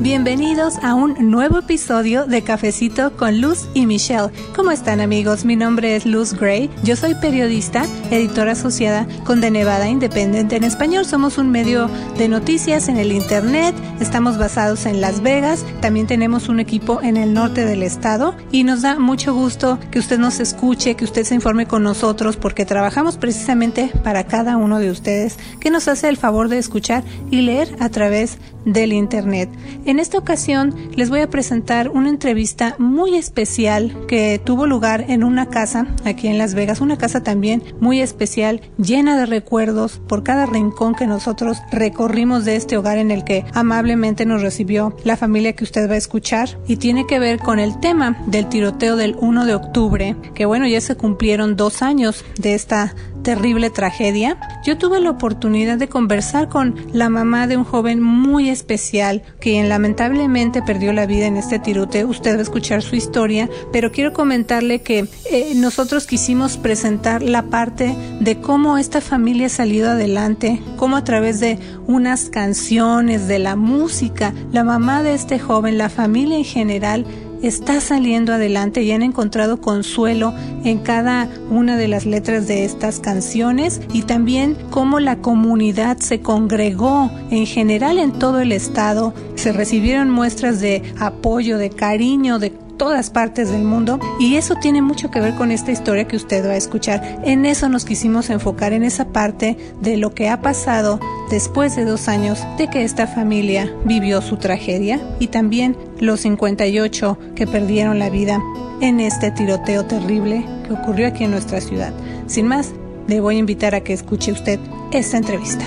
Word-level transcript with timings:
Bienvenidos 0.00 0.78
a 0.82 0.94
un 0.94 1.30
nuevo 1.30 1.58
episodio 1.58 2.24
de 2.24 2.40
Cafecito 2.40 3.14
con 3.18 3.42
Luz 3.42 3.68
y 3.74 3.84
Michelle. 3.84 4.30
¿Cómo 4.56 4.70
están 4.70 4.98
amigos? 4.98 5.44
Mi 5.44 5.56
nombre 5.56 5.94
es 5.94 6.06
Luz 6.06 6.32
Gray. 6.32 6.70
Yo 6.82 6.96
soy 6.96 7.14
periodista, 7.16 7.84
editora 8.10 8.52
asociada 8.52 9.06
con 9.26 9.42
The 9.42 9.50
Nevada 9.50 9.90
Independent 9.90 10.54
en 10.54 10.64
español. 10.64 11.04
Somos 11.04 11.36
un 11.36 11.50
medio 11.50 11.90
de 12.16 12.28
noticias 12.28 12.88
en 12.88 12.96
el 12.96 13.12
Internet. 13.12 13.74
Estamos 14.00 14.38
basados 14.38 14.86
en 14.86 15.02
Las 15.02 15.20
Vegas. 15.20 15.66
También 15.82 16.06
tenemos 16.06 16.48
un 16.48 16.60
equipo 16.60 17.02
en 17.02 17.18
el 17.18 17.34
norte 17.34 17.66
del 17.66 17.82
estado 17.82 18.34
y 18.50 18.64
nos 18.64 18.80
da 18.80 18.98
mucho 18.98 19.34
gusto 19.34 19.78
que 19.90 19.98
usted 19.98 20.18
nos 20.18 20.40
escuche, 20.40 20.94
que 20.94 21.04
usted 21.04 21.24
se 21.24 21.34
informe 21.34 21.66
con 21.66 21.82
nosotros 21.82 22.38
porque 22.38 22.64
trabajamos 22.64 23.18
precisamente 23.18 23.92
para 24.02 24.24
cada 24.24 24.56
uno 24.56 24.78
de 24.78 24.90
ustedes 24.90 25.38
que 25.60 25.70
nos 25.70 25.88
hace 25.88 26.08
el 26.08 26.16
favor 26.16 26.48
de 26.48 26.56
escuchar 26.56 27.04
y 27.30 27.42
leer 27.42 27.76
a 27.80 27.90
través 27.90 28.38
del 28.64 28.92
Internet. 28.94 29.50
En 29.90 29.98
esta 29.98 30.18
ocasión 30.18 30.72
les 30.94 31.10
voy 31.10 31.18
a 31.18 31.30
presentar 31.30 31.88
una 31.88 32.10
entrevista 32.10 32.76
muy 32.78 33.16
especial 33.16 34.06
que 34.06 34.40
tuvo 34.42 34.68
lugar 34.68 35.06
en 35.08 35.24
una 35.24 35.46
casa 35.46 35.88
aquí 36.04 36.28
en 36.28 36.38
Las 36.38 36.54
Vegas, 36.54 36.80
una 36.80 36.96
casa 36.96 37.24
también 37.24 37.64
muy 37.80 38.00
especial, 38.00 38.60
llena 38.78 39.18
de 39.18 39.26
recuerdos 39.26 40.00
por 40.06 40.22
cada 40.22 40.46
rincón 40.46 40.94
que 40.94 41.08
nosotros 41.08 41.58
recorrimos 41.72 42.44
de 42.44 42.54
este 42.54 42.76
hogar 42.76 42.98
en 42.98 43.10
el 43.10 43.24
que 43.24 43.44
amablemente 43.52 44.26
nos 44.26 44.42
recibió 44.42 44.96
la 45.02 45.16
familia 45.16 45.56
que 45.56 45.64
usted 45.64 45.90
va 45.90 45.94
a 45.94 45.98
escuchar. 45.98 46.50
Y 46.68 46.76
tiene 46.76 47.08
que 47.08 47.18
ver 47.18 47.40
con 47.40 47.58
el 47.58 47.80
tema 47.80 48.16
del 48.28 48.48
tiroteo 48.48 48.94
del 48.94 49.16
1 49.18 49.44
de 49.44 49.56
octubre, 49.56 50.14
que 50.36 50.46
bueno, 50.46 50.68
ya 50.68 50.80
se 50.80 50.94
cumplieron 50.94 51.56
dos 51.56 51.82
años 51.82 52.24
de 52.38 52.54
esta 52.54 52.94
terrible 53.22 53.70
tragedia, 53.70 54.38
yo 54.64 54.78
tuve 54.78 55.00
la 55.00 55.10
oportunidad 55.10 55.78
de 55.78 55.88
conversar 55.88 56.48
con 56.48 56.74
la 56.92 57.08
mamá 57.08 57.46
de 57.46 57.56
un 57.56 57.64
joven 57.64 58.00
muy 58.00 58.48
especial, 58.48 59.22
quien 59.38 59.68
lamentablemente 59.80 60.60
perdió 60.60 60.92
la 60.92 61.06
vida 61.06 61.26
en 61.26 61.38
este 61.38 61.58
tiroteo. 61.58 62.06
Usted 62.06 62.34
va 62.34 62.40
a 62.40 62.42
escuchar 62.42 62.82
su 62.82 62.96
historia, 62.96 63.48
pero 63.72 63.90
quiero 63.92 64.12
comentarle 64.12 64.82
que 64.82 65.08
eh, 65.30 65.54
nosotros 65.56 66.06
quisimos 66.06 66.58
presentar 66.58 67.22
la 67.22 67.44
parte 67.44 67.96
de 68.20 68.42
cómo 68.42 68.76
esta 68.76 69.00
familia 69.00 69.46
ha 69.46 69.48
salido 69.48 69.88
adelante, 69.88 70.60
cómo 70.76 70.98
a 70.98 71.04
través 71.04 71.40
de 71.40 71.58
unas 71.86 72.28
canciones, 72.28 73.26
de 73.26 73.38
la 73.38 73.56
música, 73.56 74.34
la 74.52 74.64
mamá 74.64 75.02
de 75.02 75.14
este 75.14 75.38
joven, 75.38 75.78
la 75.78 75.88
familia 75.88 76.36
en 76.36 76.44
general, 76.44 77.06
está 77.42 77.80
saliendo 77.80 78.32
adelante 78.32 78.82
y 78.82 78.92
han 78.92 79.02
encontrado 79.02 79.60
consuelo 79.60 80.34
en 80.64 80.78
cada 80.78 81.28
una 81.50 81.76
de 81.76 81.88
las 81.88 82.06
letras 82.06 82.46
de 82.46 82.64
estas 82.64 83.00
canciones 83.00 83.80
y 83.92 84.02
también 84.02 84.56
cómo 84.70 85.00
la 85.00 85.16
comunidad 85.16 85.98
se 85.98 86.20
congregó 86.20 87.10
en 87.30 87.46
general 87.46 87.98
en 87.98 88.12
todo 88.12 88.40
el 88.40 88.52
estado. 88.52 89.14
Se 89.34 89.52
recibieron 89.52 90.10
muestras 90.10 90.60
de 90.60 90.82
apoyo, 90.98 91.58
de 91.58 91.70
cariño, 91.70 92.38
de 92.38 92.52
todas 92.80 93.10
partes 93.10 93.50
del 93.50 93.62
mundo 93.62 94.00
y 94.18 94.36
eso 94.36 94.54
tiene 94.54 94.80
mucho 94.80 95.10
que 95.10 95.20
ver 95.20 95.34
con 95.34 95.50
esta 95.50 95.70
historia 95.70 96.08
que 96.08 96.16
usted 96.16 96.46
va 96.46 96.52
a 96.52 96.56
escuchar. 96.56 97.20
En 97.26 97.44
eso 97.44 97.68
nos 97.68 97.84
quisimos 97.84 98.30
enfocar, 98.30 98.72
en 98.72 98.84
esa 98.84 99.08
parte 99.08 99.58
de 99.82 99.98
lo 99.98 100.14
que 100.14 100.30
ha 100.30 100.40
pasado 100.40 100.98
después 101.30 101.76
de 101.76 101.84
dos 101.84 102.08
años 102.08 102.42
de 102.56 102.68
que 102.68 102.82
esta 102.82 103.06
familia 103.06 103.70
vivió 103.84 104.22
su 104.22 104.38
tragedia 104.38 104.98
y 105.18 105.26
también 105.26 105.76
los 105.98 106.20
58 106.20 107.18
que 107.34 107.46
perdieron 107.46 107.98
la 107.98 108.08
vida 108.08 108.42
en 108.80 109.00
este 109.00 109.30
tiroteo 109.30 109.84
terrible 109.84 110.46
que 110.66 110.72
ocurrió 110.72 111.08
aquí 111.08 111.24
en 111.24 111.32
nuestra 111.32 111.60
ciudad. 111.60 111.92
Sin 112.28 112.46
más, 112.46 112.70
le 113.08 113.20
voy 113.20 113.36
a 113.36 113.40
invitar 113.40 113.74
a 113.74 113.82
que 113.82 113.92
escuche 113.92 114.32
usted 114.32 114.58
esta 114.90 115.18
entrevista. 115.18 115.66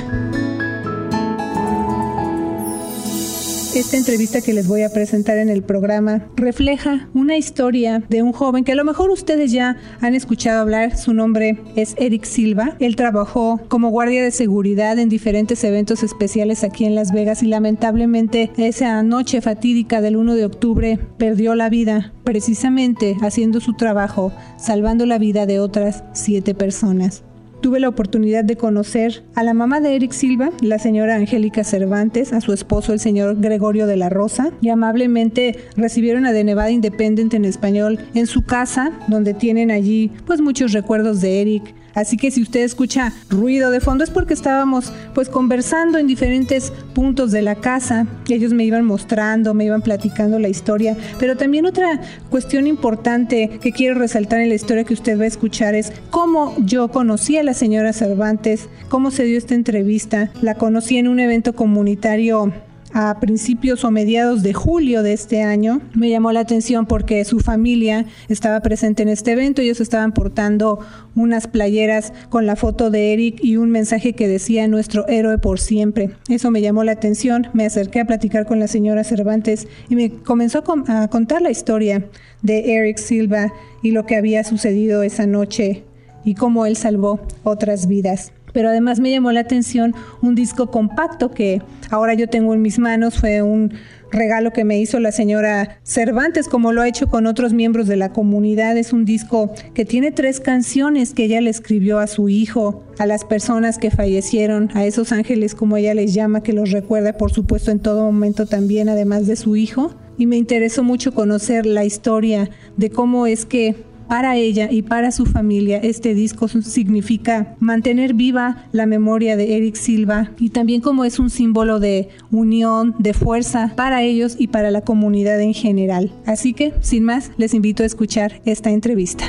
Esta 3.76 3.98
entrevista 3.98 4.40
que 4.42 4.54
les 4.54 4.68
voy 4.68 4.84
a 4.84 4.90
presentar 4.90 5.40
en 5.40 5.50
el 5.50 5.64
programa 5.64 6.28
refleja 6.36 7.10
una 7.16 7.38
historia 7.38 8.04
de 8.08 8.22
un 8.22 8.32
joven 8.32 8.64
que 8.64 8.74
a 8.74 8.76
lo 8.76 8.84
mejor 8.84 9.10
ustedes 9.10 9.52
ya 9.52 9.78
han 10.00 10.14
escuchado 10.14 10.62
hablar. 10.62 10.96
Su 10.96 11.12
nombre 11.16 11.58
es 11.76 11.96
Eric 11.98 12.24
Silva. 12.24 12.76
Él 12.80 12.96
trabajó 12.96 13.60
como 13.70 13.90
guardia 13.90 14.24
de 14.24 14.30
seguridad 14.30 15.00
en 15.00 15.10
diferentes 15.10 15.64
eventos 15.64 16.04
especiales 16.04 16.64
aquí 16.64 16.86
en 16.86 16.94
Las 16.94 17.12
Vegas 17.12 17.42
y 17.42 17.48
lamentablemente 17.48 18.52
esa 18.58 19.02
noche 19.02 19.42
fatídica 19.42 20.02
del 20.02 20.18
1 20.18 20.36
de 20.36 20.46
octubre 20.46 21.00
perdió 21.18 21.56
la 21.56 21.70
vida 21.70 22.14
precisamente 22.24 23.18
haciendo 23.24 23.60
su 23.60 23.74
trabajo, 23.74 24.32
salvando 24.56 25.08
la 25.08 25.18
vida 25.18 25.48
de 25.48 25.60
otras 25.60 26.04
siete 26.14 26.54
personas 26.54 27.24
tuve 27.64 27.80
la 27.80 27.88
oportunidad 27.88 28.44
de 28.44 28.58
conocer 28.58 29.24
a 29.36 29.42
la 29.42 29.54
mamá 29.54 29.80
de 29.80 29.96
Eric 29.96 30.12
Silva, 30.12 30.52
la 30.60 30.80
señora 30.80 31.16
Angélica 31.16 31.64
Cervantes, 31.64 32.34
a 32.34 32.42
su 32.42 32.52
esposo 32.52 32.92
el 32.92 33.00
señor 33.00 33.40
Gregorio 33.40 33.88
de 33.88 33.96
la 33.96 34.10
Rosa, 34.10 34.52
y 34.60 34.68
amablemente 34.68 35.58
recibieron 35.78 36.26
a 36.26 36.34
The 36.34 36.44
Nevada 36.44 36.72
Independent 36.72 37.34
en 37.34 37.46
español 37.46 38.00
en 38.16 38.28
su 38.28 38.44
casa, 38.44 38.92
donde 39.08 39.34
tienen 39.34 39.72
allí 39.72 40.12
pues 40.26 40.42
muchos 40.42 40.74
recuerdos 40.74 41.22
de 41.22 41.40
Eric, 41.40 41.74
Así 41.94 42.18
que 42.18 42.32
si 42.32 42.42
usted 42.42 42.62
escucha 42.62 43.14
ruido 43.30 43.72
de 43.72 43.80
fondo 43.80 44.04
es 44.04 44.10
porque 44.10 44.34
estábamos 44.34 44.92
pues 45.14 45.30
conversando 45.30 45.98
en 45.98 46.08
diferentes 46.08 46.72
puntos 46.94 47.32
de 47.32 47.42
la 47.42 47.56
casa. 47.56 48.08
Ellos 48.28 48.54
me 48.54 48.66
iban 48.66 48.86
mostrando, 48.86 49.54
me 49.54 49.66
iban 49.66 49.82
platicando 49.82 50.40
la 50.40 50.50
historia. 50.50 50.98
Pero 51.20 51.38
también 51.38 51.66
otra 51.66 52.02
cuestión 52.30 52.68
importante 52.68 53.60
que 53.62 53.72
quiero 53.72 54.00
resaltar 54.00 54.40
en 54.40 54.50
la 54.50 54.56
historia 54.56 54.84
que 54.84 54.94
usted 54.94 55.20
va 55.20 55.24
a 55.24 55.28
escuchar 55.28 55.76
es 55.76 55.92
cómo 56.10 56.56
yo 56.60 56.90
conocí 56.90 57.38
a 57.38 57.44
la 57.44 57.54
señora 57.54 57.94
Cervantes, 57.94 58.68
cómo 58.90 59.12
se 59.12 59.24
dio 59.24 59.38
esta 59.38 59.56
entrevista. 59.56 60.32
La 60.42 60.56
conocí 60.56 60.98
en 60.98 61.08
un 61.08 61.20
evento 61.20 61.54
comunitario 61.54 62.52
a 62.94 63.20
principios 63.20 63.84
o 63.84 63.92
mediados 63.92 64.44
de 64.44 64.54
julio 64.54 65.04
de 65.04 65.14
este 65.14 65.42
año. 65.42 65.82
Me 65.96 66.10
llamó 66.10 66.32
la 66.32 66.42
atención 66.42 66.86
porque 66.86 67.26
su 67.26 67.40
familia 67.40 68.06
estaba 68.30 68.60
presente 68.62 69.04
en 69.04 69.10
este 69.10 69.32
evento. 69.32 69.62
Ellos 69.62 69.82
estaban 69.82 70.14
portando 70.14 70.80
unas 71.16 71.48
playeras 71.48 72.14
con 72.30 72.46
la 72.46 72.56
foto 72.56 72.90
de 72.90 73.14
Eric 73.14 73.40
y 73.44 73.58
un 73.58 73.72
mensaje 73.72 74.14
que 74.14 74.28
decía 74.28 74.68
nuestro 74.68 75.08
héroe 75.08 75.38
por 75.40 75.60
siempre. 75.60 76.12
Eso 76.30 76.52
me 76.52 76.62
llamó 76.62 76.84
la 76.84 76.92
atención. 76.94 77.48
Me 77.54 77.66
acerqué 77.66 78.00
a 78.00 78.06
platicar 78.06 78.46
con 78.46 78.60
la 78.60 78.68
señora 78.68 79.04
Cervantes 79.04 79.68
y 79.90 79.96
me 79.96 80.12
comenzó 80.12 80.64
a 80.88 81.08
contar 81.08 81.42
la 81.42 81.52
historia 81.52 82.06
de 82.42 82.76
Eric 82.76 82.98
Silva 82.98 83.54
y 83.82 83.92
lo 83.92 84.06
que 84.06 84.16
había 84.16 84.44
sucedido 84.44 85.04
esa 85.04 85.26
noche 85.26 85.84
y 86.24 86.36
cómo 86.36 86.66
él 86.66 86.78
salvó 86.78 87.20
otras 87.44 87.88
vidas 87.88 88.32
pero 88.54 88.70
además 88.70 89.00
me 89.00 89.12
llamó 89.12 89.32
la 89.32 89.42
atención 89.42 89.94
un 90.22 90.36
disco 90.36 90.72
compacto 90.72 91.32
que 91.32 91.62
ahora 91.90 92.14
yo 92.14 92.30
tengo 92.30 92.54
en 92.54 92.62
mis 92.62 92.80
manos, 92.80 93.20
fue 93.20 93.42
un 93.42 93.74
regalo 94.14 94.54
que 94.54 94.64
me 94.64 94.80
hizo 94.80 95.00
la 95.00 95.12
señora 95.12 95.80
Cervantes, 95.84 96.48
como 96.48 96.72
lo 96.72 96.82
ha 96.82 96.88
hecho 96.88 97.08
con 97.08 97.26
otros 97.26 97.52
miembros 97.52 97.88
de 97.88 97.98
la 97.98 98.14
comunidad. 98.14 98.78
Es 98.78 98.94
un 98.94 99.06
disco 99.06 99.52
que 99.74 99.84
tiene 99.86 100.12
tres 100.12 100.40
canciones 100.40 101.14
que 101.14 101.26
ella 101.26 101.42
le 101.42 101.50
escribió 101.50 102.00
a 102.00 102.08
su 102.08 102.30
hijo, 102.30 102.84
a 103.00 103.06
las 103.06 103.26
personas 103.26 103.78
que 103.78 103.92
fallecieron, 103.92 104.70
a 104.76 104.86
esos 104.86 105.12
ángeles 105.12 105.56
como 105.56 105.76
ella 105.76 105.94
les 105.96 106.14
llama, 106.14 106.44
que 106.44 106.54
los 106.54 106.72
recuerda 106.72 107.18
por 107.18 107.32
supuesto 107.32 107.72
en 107.72 107.80
todo 107.80 108.06
momento 108.06 108.46
también, 108.46 108.88
además 108.88 109.28
de 109.28 109.36
su 109.36 109.56
hijo. 109.56 109.94
Y 110.18 110.28
me 110.28 110.38
interesó 110.38 110.84
mucho 110.84 111.12
conocer 111.14 111.66
la 111.66 111.86
historia 111.86 112.50
de 112.78 112.92
cómo 112.92 113.26
es 113.26 113.46
que 113.46 113.76
para 114.14 114.36
ella 114.36 114.68
y 114.70 114.84
para 114.84 115.12
su 115.12 115.26
familia, 115.26 115.80
este 115.80 116.14
disco 116.14 116.48
significa 116.48 117.56
mantener 117.60 118.14
viva 118.14 118.68
la 118.72 118.86
memoria 118.86 119.36
de 119.36 119.58
Eric 119.58 119.74
Silva 119.74 120.30
y 120.38 120.52
también 120.52 120.82
como 120.82 121.04
es 121.04 121.18
un 121.18 121.32
símbolo 121.32 121.80
de 121.80 122.10
unión, 122.30 122.94
de 123.00 123.16
fuerza 123.16 123.74
para 123.76 124.04
ellos 124.04 124.36
y 124.38 124.50
para 124.50 124.70
la 124.70 124.82
comunidad 124.82 125.42
en 125.42 125.56
general. 125.56 126.12
Así 126.28 126.54
que, 126.54 126.76
sin 126.82 127.06
más, 127.06 127.32
les 127.38 127.56
invito 127.56 127.82
a 127.82 127.88
escuchar 127.88 128.40
esta 128.46 128.70
entrevista. 128.70 129.26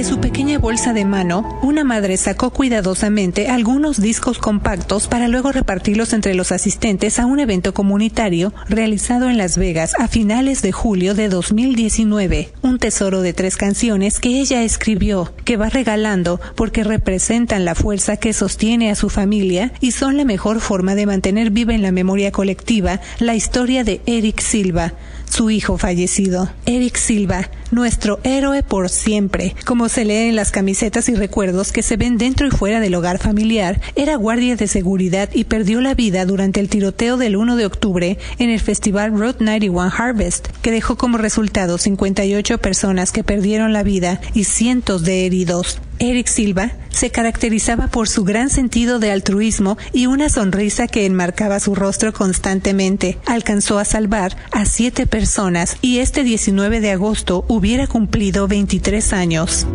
De 0.00 0.04
su 0.04 0.18
pequeña 0.18 0.58
bolsa 0.58 0.94
de 0.94 1.04
mano, 1.04 1.58
una 1.60 1.84
madre 1.84 2.16
sacó 2.16 2.48
cuidadosamente 2.52 3.48
algunos 3.48 4.00
discos 4.00 4.38
compactos 4.38 5.08
para 5.08 5.28
luego 5.28 5.52
repartirlos 5.52 6.14
entre 6.14 6.32
los 6.32 6.52
asistentes 6.52 7.18
a 7.18 7.26
un 7.26 7.38
evento 7.38 7.74
comunitario 7.74 8.54
realizado 8.66 9.28
en 9.28 9.36
Las 9.36 9.58
Vegas 9.58 9.92
a 9.98 10.08
finales 10.08 10.62
de 10.62 10.72
julio 10.72 11.14
de 11.14 11.28
2019. 11.28 12.50
Un 12.62 12.78
tesoro 12.78 13.20
de 13.20 13.34
tres 13.34 13.58
canciones 13.58 14.20
que 14.20 14.40
ella 14.40 14.62
escribió, 14.62 15.34
que 15.44 15.58
va 15.58 15.68
regalando 15.68 16.40
porque 16.54 16.82
representan 16.82 17.66
la 17.66 17.74
fuerza 17.74 18.16
que 18.16 18.32
sostiene 18.32 18.90
a 18.90 18.94
su 18.94 19.10
familia 19.10 19.74
y 19.82 19.90
son 19.90 20.16
la 20.16 20.24
mejor 20.24 20.60
forma 20.60 20.94
de 20.94 21.04
mantener 21.04 21.50
viva 21.50 21.74
en 21.74 21.82
la 21.82 21.92
memoria 21.92 22.32
colectiva 22.32 23.02
la 23.18 23.34
historia 23.34 23.84
de 23.84 24.00
Eric 24.06 24.40
Silva, 24.40 24.94
su 25.30 25.50
hijo 25.50 25.78
fallecido. 25.78 26.50
Eric 26.66 26.96
Silva 26.96 27.48
nuestro 27.70 28.18
héroe 28.24 28.62
por 28.62 28.88
siempre, 28.88 29.54
como 29.64 29.88
se 29.88 30.04
lee 30.04 30.28
en 30.28 30.36
las 30.36 30.50
camisetas 30.50 31.08
y 31.08 31.14
recuerdos 31.14 31.72
que 31.72 31.82
se 31.82 31.96
ven 31.96 32.18
dentro 32.18 32.46
y 32.46 32.50
fuera 32.50 32.80
del 32.80 32.94
hogar 32.94 33.18
familiar, 33.18 33.80
era 33.94 34.16
guardia 34.16 34.56
de 34.56 34.66
seguridad 34.66 35.30
y 35.32 35.44
perdió 35.44 35.80
la 35.80 35.94
vida 35.94 36.24
durante 36.24 36.60
el 36.60 36.68
tiroteo 36.68 37.16
del 37.16 37.36
1 37.36 37.56
de 37.56 37.66
octubre 37.66 38.18
en 38.38 38.50
el 38.50 38.60
festival 38.60 39.16
Road 39.16 39.36
91 39.38 39.92
Harvest, 39.96 40.48
que 40.62 40.70
dejó 40.70 40.96
como 40.96 41.18
resultado 41.18 41.78
58 41.78 42.58
personas 42.58 43.12
que 43.12 43.24
perdieron 43.24 43.72
la 43.72 43.82
vida 43.82 44.20
y 44.34 44.44
cientos 44.44 45.04
de 45.04 45.26
heridos. 45.26 45.80
Eric 46.02 46.28
Silva 46.28 46.72
se 46.88 47.10
caracterizaba 47.10 47.88
por 47.88 48.08
su 48.08 48.24
gran 48.24 48.48
sentido 48.48 48.98
de 49.00 49.12
altruismo 49.12 49.76
y 49.92 50.06
una 50.06 50.30
sonrisa 50.30 50.86
que 50.86 51.04
enmarcaba 51.04 51.60
su 51.60 51.74
rostro 51.74 52.14
constantemente. 52.14 53.18
Alcanzó 53.26 53.78
a 53.78 53.84
salvar 53.84 54.34
a 54.50 54.64
siete 54.64 55.06
personas 55.06 55.76
y 55.82 55.98
este 55.98 56.24
19 56.24 56.80
de 56.80 56.92
agosto 56.92 57.44
hubiera 57.48 57.86
cumplido 57.86 58.48
23 58.48 59.12
años. 59.12 59.66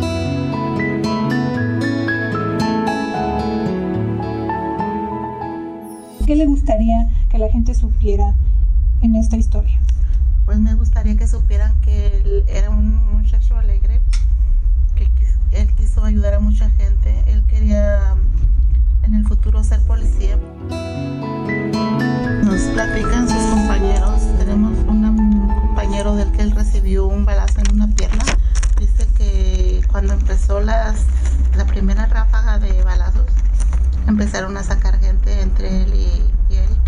¿Qué 6.25 6.35
le 6.35 6.47
gustaría 6.47 7.07
que 7.29 7.37
la 7.37 7.49
gente 7.51 7.75
supiera 7.75 8.33
en 9.03 9.15
esta 9.15 9.37
historia? 9.37 9.79
Pues 10.45 10.57
me 10.59 10.73
gustaría 10.73 11.15
que 11.17 11.27
supieran 11.27 11.79
que 11.81 12.07
él 12.07 12.43
era 12.47 12.71
un 12.71 12.95
muchacho 13.13 13.55
alegre, 13.57 14.01
empezaron 34.25 34.57
a 34.57 34.63
sacar 34.63 34.99
gente 34.99 35.39
entre 35.39 35.83
él 35.83 35.93
y, 35.93 36.33
y 36.51 36.57
Eric. 36.57 36.79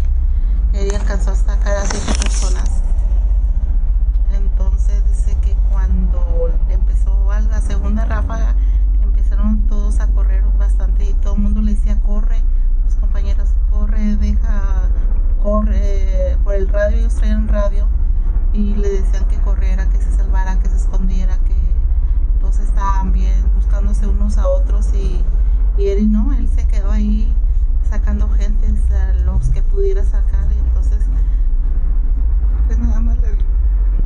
Eric 0.73 0.95
alcanzó 0.95 1.29
a 1.29 1.35
sacar 1.35 1.77
a 1.77 1.85
siete 1.85 2.19
personas. 2.19 2.81
Entonces 4.33 5.03
dice 5.07 5.37
que 5.41 5.55
cuando 5.71 6.49
empezó 6.67 7.29
la 7.51 7.61
segunda 7.61 8.05
ráfaga, 8.05 8.55
empezaron 9.03 9.67
todos 9.67 9.99
a 9.99 10.07
correr 10.07 10.43
bastante 10.57 11.05
y 11.05 11.13
todo 11.13 11.35
el 11.35 11.41
mundo 11.41 11.61
le 11.61 11.75
decía 11.75 11.99
corre, 12.01 12.41
los 12.85 12.95
compañeros 12.95 13.49
corre, 13.69 14.15
deja, 14.15 14.89
corre 15.43 16.39
por 16.43 16.55
el 16.55 16.67
radio, 16.67 16.97
ellos 16.97 17.13
traían 17.13 17.47
radio 17.47 17.85
y 18.51 18.73
le 18.73 18.89
decían 18.89 19.25
que 19.25 19.37
corriera, 19.41 19.87
que 19.89 20.01
se 20.01 20.11
salvara, 20.11 20.57
que 20.57 20.69
se 20.69 20.77
escondiera, 20.77 21.37
que 21.45 21.53
todos 22.41 22.57
estaban 22.57 23.13
bien, 23.13 23.43
buscándose 23.53 24.07
unos 24.07 24.39
a 24.39 24.47
otros 24.47 24.91
y 24.95 25.23
y 25.77 25.89
él 25.89 26.11
no, 26.11 26.33
él 26.33 26.49
se 26.49 26.65
quedó 26.65 26.91
ahí 26.91 27.31
sacando 27.87 28.27
gente, 28.29 28.67
los 29.23 29.49
que 29.49 29.61
pudiera 29.61 30.03
sacar. 30.03 30.47
Y 30.51 30.57
entonces, 30.67 31.05
pues 32.65 32.79
nada 32.79 32.99
más 32.99 33.17
le 33.19 33.27
dio, 33.27 33.45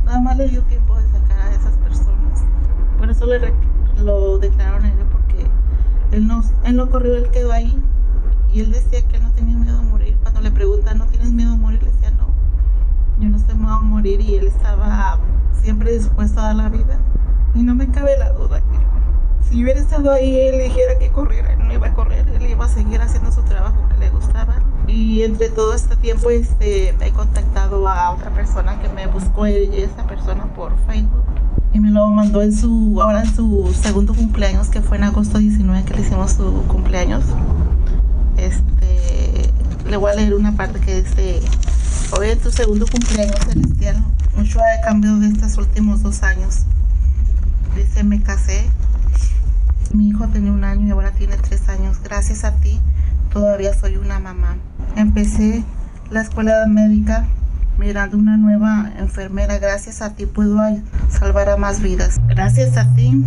nada 0.05 0.19
más 0.19 0.37
le 0.37 0.49
dio 0.49 0.61
tiempo 0.63 0.97
de 0.97 1.09
sacar 1.09 1.39
a 1.39 1.55
esas 1.55 1.73
personas. 1.77 2.43
Por 2.97 3.09
eso 3.09 3.25
le 3.25 3.53
lo 4.03 4.37
declararon 4.39 4.85
héroe 4.85 5.05
porque 5.11 5.47
él 6.11 6.27
no, 6.27 6.43
él 6.65 6.75
no 6.75 6.80
corrió, 6.91 7.15
él 7.15 7.29
quedó 7.31 7.51
ahí. 7.51 7.81
Y 8.53 8.59
él 8.59 8.71
decía 8.71 9.01
que 9.07 9.17
él 9.17 9.23
no 9.23 9.31
tenía 9.31 9.57
miedo 9.57 9.79
a 9.79 9.81
morir. 9.81 10.17
Cuando 10.21 10.41
le 10.41 10.51
preguntan, 10.51 10.97
¿no 10.97 11.05
tienes 11.07 11.31
miedo 11.31 11.53
a 11.53 11.55
morir? 11.55 11.81
Le 11.81 11.91
decía, 11.91 12.11
no, 12.11 12.27
yo 13.19 13.29
no 13.29 13.37
estoy 13.37 13.55
miedo 13.55 13.71
a 13.71 13.79
morir. 13.79 14.19
Y 14.19 14.35
él 14.35 14.47
estaba 14.47 15.19
siempre 15.63 15.93
dispuesto 15.93 16.41
a 16.41 16.47
dar 16.47 16.55
la 16.55 16.69
vida. 16.69 16.99
Y 17.55 17.63
no 17.63 17.73
me 17.75 17.89
cabe 17.89 18.17
la 18.17 18.31
duda 18.33 18.59
que 18.59 18.81
si 19.49 19.63
hubiera 19.63 19.79
estado 19.79 20.11
ahí, 20.11 20.39
él 20.39 20.59
dijera 20.59 20.97
que 20.99 21.11
corriera, 21.11 21.55
no 21.57 21.73
iba 21.73 21.87
a 21.87 21.93
correr, 21.93 22.25
él 22.29 22.49
iba 22.49 22.65
a 22.65 22.69
seguir 22.69 23.01
haciendo 23.01 23.31
su 23.31 23.41
trabajo 23.43 23.87
que 23.89 23.97
le 23.97 24.09
gustaba. 24.09 24.55
Y 24.87 25.23
entre 25.23 25.49
todo 25.49 25.73
este 25.73 25.95
tiempo 25.97 26.29
este, 26.29 26.89
he 26.89 27.11
contactado 27.11 27.87
a 27.87 28.11
otra 28.11 28.31
persona 28.31 28.79
que 28.79 28.89
me 28.89 29.07
buscó 29.07 29.45
esa 29.45 30.07
persona 30.07 30.45
por 30.53 30.73
Facebook 30.87 31.25
y 31.73 31.79
me 31.79 31.91
lo 31.91 32.09
mandó 32.09 32.41
en 32.41 32.53
su, 32.53 33.01
ahora 33.01 33.23
en 33.23 33.33
su 33.33 33.73
segundo 33.81 34.13
cumpleaños, 34.13 34.69
que 34.69 34.81
fue 34.81 34.97
en 34.97 35.03
agosto 35.03 35.37
19 35.37 35.83
que 35.85 35.93
le 35.93 36.01
hicimos 36.01 36.33
su 36.33 36.63
cumpleaños. 36.67 37.23
Este, 38.37 39.51
le 39.89 39.97
voy 39.97 40.11
a 40.11 40.15
leer 40.15 40.33
una 40.33 40.53
parte 40.53 40.79
que 40.79 41.03
dice, 41.03 41.39
hoy 42.17 42.29
en 42.29 42.39
tu 42.39 42.51
segundo 42.51 42.85
cumpleaños 42.87 43.39
celestial, 43.47 44.03
mucho 44.35 44.59
ha 44.59 44.85
cambiado 44.85 45.19
de 45.19 45.27
estos 45.27 45.57
últimos 45.57 46.03
dos 46.03 46.23
años. 46.23 46.65
Dice, 47.75 48.03
me 48.03 48.21
casé, 48.21 48.65
mi 49.93 50.09
hijo 50.09 50.27
tenía 50.27 50.51
un 50.51 50.63
año 50.63 50.87
y 50.87 50.91
ahora 50.91 51.11
tiene 51.11 51.37
tres 51.37 51.69
años. 51.69 51.97
Gracias 52.03 52.43
a 52.43 52.51
ti 52.55 52.79
todavía 53.31 53.73
soy 53.73 53.97
una 53.97 54.19
mamá. 54.19 54.57
Empecé 54.95 55.63
la 56.09 56.21
escuela 56.21 56.65
médica 56.67 57.27
mirando 57.77 58.17
una 58.17 58.37
nueva 58.37 58.91
enfermera. 58.97 59.57
Gracias 59.59 60.01
a 60.01 60.13
ti 60.15 60.25
puedo 60.25 60.59
salvar 61.09 61.49
a 61.49 61.57
más 61.57 61.81
vidas. 61.81 62.19
Gracias 62.27 62.77
a 62.77 62.93
ti 62.93 63.23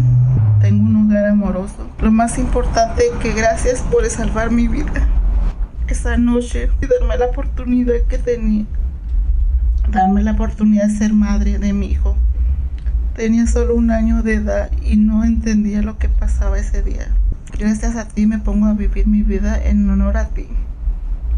tengo 0.61 0.85
un 0.85 1.05
hogar 1.05 1.27
amoroso. 1.27 1.89
Lo 2.01 2.11
más 2.11 2.39
importante 2.39 3.05
que 3.21 3.33
gracias 3.33 3.83
por 3.83 4.09
salvar 4.09 4.51
mi 4.51 4.69
vida. 4.69 5.09
Esa 5.89 6.17
noche 6.17 6.71
y 6.81 6.87
darme 6.87 7.19
la 7.19 7.27
oportunidad 7.27 8.01
que 8.09 8.19
tenía. 8.19 8.65
Darme 9.91 10.23
la 10.23 10.33
oportunidad 10.33 10.89
de 10.89 10.97
ser 10.97 11.13
madre 11.13 11.59
de 11.59 11.73
mi 11.73 11.87
hijo. 11.87 12.17
Tenía 13.15 13.47
solo 13.47 13.75
un 13.75 13.91
año 13.91 14.23
de 14.23 14.35
edad 14.35 14.71
y 14.83 14.97
no 14.97 15.25
entendía 15.25 15.83
lo 15.83 15.99
que 15.99 16.09
pasaba 16.09 16.59
ese 16.59 16.83
día. 16.83 17.09
Gracias 17.59 17.95
a 17.97 18.09
ti 18.09 18.27
me 18.27 18.39
pongo 18.39 18.67
a 18.67 18.73
vivir 18.73 19.07
mi 19.07 19.23
vida 19.23 19.63
en 19.63 19.89
honor 19.89 20.17
a 20.17 20.29
ti. 20.29 20.49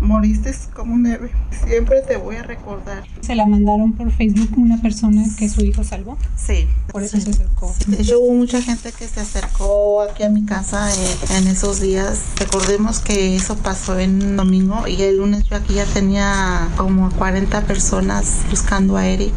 Moriste 0.01 0.55
como 0.75 0.95
un 0.95 1.07
héroe. 1.07 1.31
Siempre 1.67 2.03
te 2.03 2.17
voy 2.17 2.37
a 2.37 2.43
recordar. 2.43 3.05
¿Se 3.21 3.35
la 3.35 3.47
mandaron 3.47 3.93
por 3.93 4.11
Facebook 4.11 4.51
una 4.57 4.81
persona 4.81 5.25
que 5.39 5.49
su 5.49 5.63
hijo 5.65 5.85
salvó? 5.85 6.19
Sí. 6.37 6.69
Por 6.93 7.03
eso 7.03 7.21
se 7.21 7.31
acercó. 7.31 7.75
De 7.87 8.03
hecho, 8.03 8.21
hubo 8.21 8.35
mucha 8.35 8.63
gente 8.63 8.93
que 8.93 9.09
se 9.09 9.21
acercó 9.21 10.03
aquí 10.03 10.23
a 10.23 10.29
mi 10.29 10.45
casa 10.45 10.89
en, 10.93 11.37
en, 11.37 11.49
esos 11.49 11.81
días. 11.81 12.23
Recordemos 12.39 13.01
que 13.01 13.37
eso 13.37 13.57
pasó 13.57 13.99
en 13.99 14.37
domingo 14.37 14.87
y 14.87 15.03
el 15.03 15.19
lunes 15.19 15.45
yo 15.45 15.57
aquí 15.57 15.75
ya 15.75 15.85
tenía 15.87 16.69
como 16.77 17.11
40 17.11 17.63
personas 17.63 18.43
buscando 18.51 18.97
a 18.97 19.07
Eric 19.07 19.35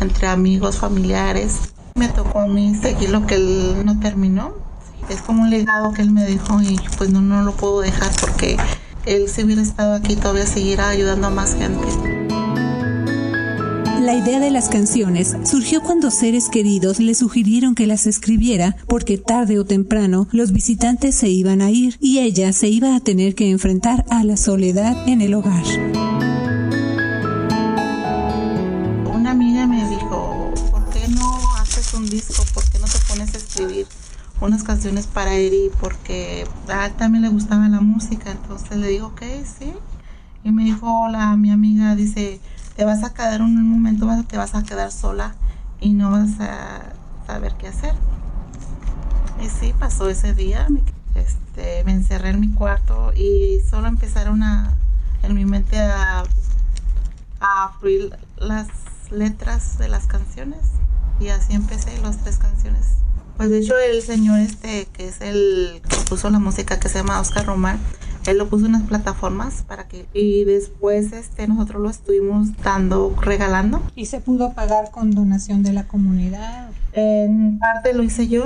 entre 0.00 0.28
amigos, 0.28 0.78
familiares 0.78 1.58
me 1.98 2.08
tocó 2.08 2.40
a 2.40 2.46
mí 2.46 2.74
seguir 2.80 3.10
lo 3.10 3.26
que 3.26 3.34
él 3.34 3.82
no 3.84 3.98
terminó. 3.98 4.54
Es 5.08 5.20
como 5.20 5.42
un 5.42 5.50
legado 5.50 5.92
que 5.92 6.02
él 6.02 6.10
me 6.10 6.24
dejó 6.24 6.62
y 6.62 6.78
pues 6.96 7.10
no, 7.10 7.20
no 7.20 7.42
lo 7.42 7.52
puedo 7.52 7.80
dejar 7.80 8.10
porque 8.20 8.56
él 9.08 9.28
si 9.28 9.42
hubiera 9.42 9.62
estado 9.62 9.94
aquí 9.94 10.16
todavía 10.16 10.46
seguirá 10.46 10.90
ayudando 10.90 11.26
a 11.26 11.30
más 11.30 11.54
gente. 11.54 11.86
La 14.00 14.14
idea 14.14 14.40
de 14.40 14.50
las 14.50 14.68
canciones 14.68 15.36
surgió 15.44 15.82
cuando 15.82 16.10
seres 16.10 16.48
queridos 16.48 16.98
le 16.98 17.14
sugirieron 17.14 17.74
que 17.74 17.86
las 17.86 18.06
escribiera 18.06 18.76
porque 18.86 19.18
tarde 19.18 19.58
o 19.58 19.66
temprano 19.66 20.28
los 20.32 20.52
visitantes 20.52 21.14
se 21.14 21.28
iban 21.28 21.60
a 21.60 21.70
ir 21.70 21.96
y 22.00 22.20
ella 22.20 22.52
se 22.52 22.68
iba 22.68 22.96
a 22.96 23.00
tener 23.00 23.34
que 23.34 23.50
enfrentar 23.50 24.06
a 24.08 24.24
la 24.24 24.36
soledad 24.36 25.08
en 25.08 25.20
el 25.20 25.34
hogar. 25.34 26.07
Unas 34.40 34.62
canciones 34.62 35.06
para 35.06 35.34
Eri? 35.34 35.70
Porque 35.80 36.46
a 36.68 36.86
él 36.86 36.92
también 36.94 37.22
le 37.22 37.28
gustaba 37.28 37.68
la 37.68 37.80
música, 37.80 38.30
entonces 38.30 38.76
le 38.76 38.88
digo, 38.88 39.08
ok, 39.08 39.22
sí. 39.44 39.72
Y 40.44 40.50
me 40.52 40.64
dijo, 40.64 40.86
hola, 40.86 41.36
mi 41.36 41.50
amiga, 41.50 41.94
dice, 41.94 42.40
te 42.76 42.84
vas 42.84 43.02
a 43.04 43.12
quedar 43.12 43.42
un 43.42 43.68
momento, 43.68 44.06
te 44.28 44.36
vas 44.36 44.54
a 44.54 44.62
quedar 44.62 44.92
sola 44.92 45.34
y 45.80 45.92
no 45.92 46.10
vas 46.10 46.40
a 46.40 46.92
saber 47.26 47.54
qué 47.58 47.68
hacer. 47.68 47.94
Y 49.42 49.48
sí, 49.48 49.74
pasó 49.78 50.08
ese 50.08 50.34
día, 50.34 50.66
me, 50.68 50.82
este, 51.14 51.84
me 51.84 51.92
encerré 51.92 52.30
en 52.30 52.40
mi 52.40 52.50
cuarto 52.50 53.12
y 53.14 53.60
solo 53.68 53.88
empezaron 53.88 54.42
a, 54.42 54.72
en 55.22 55.34
mi 55.34 55.44
mente 55.44 55.78
a, 55.78 56.24
a 57.40 57.72
fluir 57.80 58.16
las 58.36 58.68
letras 59.10 59.78
de 59.78 59.88
las 59.88 60.06
canciones 60.06 60.60
y 61.20 61.28
así 61.28 61.54
empecé 61.54 61.98
las 61.98 62.18
tres 62.18 62.38
canciones. 62.38 62.98
Pues 63.38 63.50
de 63.50 63.58
hecho 63.58 63.78
el 63.78 64.02
señor 64.02 64.40
este 64.40 64.88
que 64.92 65.06
es 65.06 65.20
el 65.20 65.80
que 65.88 65.96
puso 66.08 66.28
la 66.28 66.40
música 66.40 66.80
que 66.80 66.88
se 66.88 66.98
llama 66.98 67.20
Oscar 67.20 67.46
Román, 67.46 67.78
él 68.26 68.36
lo 68.36 68.48
puso 68.48 68.66
en 68.66 68.74
unas 68.74 68.88
plataformas 68.88 69.64
para 69.66 69.86
que 69.86 70.06
y 70.12 70.42
después 70.42 71.12
este 71.12 71.46
nosotros 71.46 71.80
lo 71.80 71.88
estuvimos 71.88 72.48
dando 72.64 73.14
regalando. 73.22 73.80
Y 73.94 74.06
se 74.06 74.18
pudo 74.20 74.54
pagar 74.54 74.90
con 74.90 75.12
donación 75.12 75.62
de 75.62 75.72
la 75.72 75.86
comunidad 75.86 76.68
en 76.92 77.60
parte 77.60 77.94
lo 77.94 78.02
hice 78.02 78.26
yo 78.26 78.44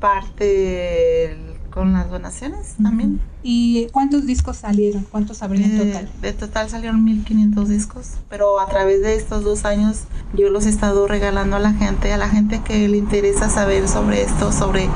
parte 0.00 1.36
con 1.76 1.92
las 1.92 2.10
donaciones 2.10 2.76
también. 2.82 3.20
¿Y 3.42 3.88
cuántos 3.92 4.24
discos 4.24 4.56
salieron? 4.56 5.06
¿Cuántos 5.12 5.42
abrieron 5.42 5.72
en 5.72 5.92
total? 5.92 6.08
De 6.22 6.32
total 6.32 6.70
salieron 6.70 7.04
1500 7.04 7.68
discos, 7.68 8.12
pero 8.30 8.58
a 8.60 8.66
través 8.66 9.02
de 9.02 9.14
estos 9.14 9.44
dos 9.44 9.66
años 9.66 10.04
yo 10.32 10.48
los 10.48 10.64
he 10.64 10.70
estado 10.70 11.06
regalando 11.06 11.54
a 11.56 11.58
la 11.58 11.74
gente, 11.74 12.14
a 12.14 12.16
la 12.16 12.30
gente 12.30 12.62
que 12.62 12.88
le 12.88 12.96
interesa 12.96 13.50
saber 13.50 13.88
sobre 13.88 14.22
esto, 14.22 14.52
sobre 14.52 14.88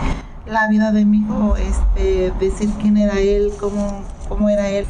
la 0.47 0.69
vida 0.69 0.91
de 0.91 1.05
mi 1.05 1.19
hijo, 1.19 1.55
este, 1.57 2.33
decir 2.41 2.71
quién 2.81 2.97
era 2.97 3.21
él, 3.21 3.53
cómo, 3.61 4.01
cómo 4.31 4.49
era 4.49 4.71
él. 4.71 4.87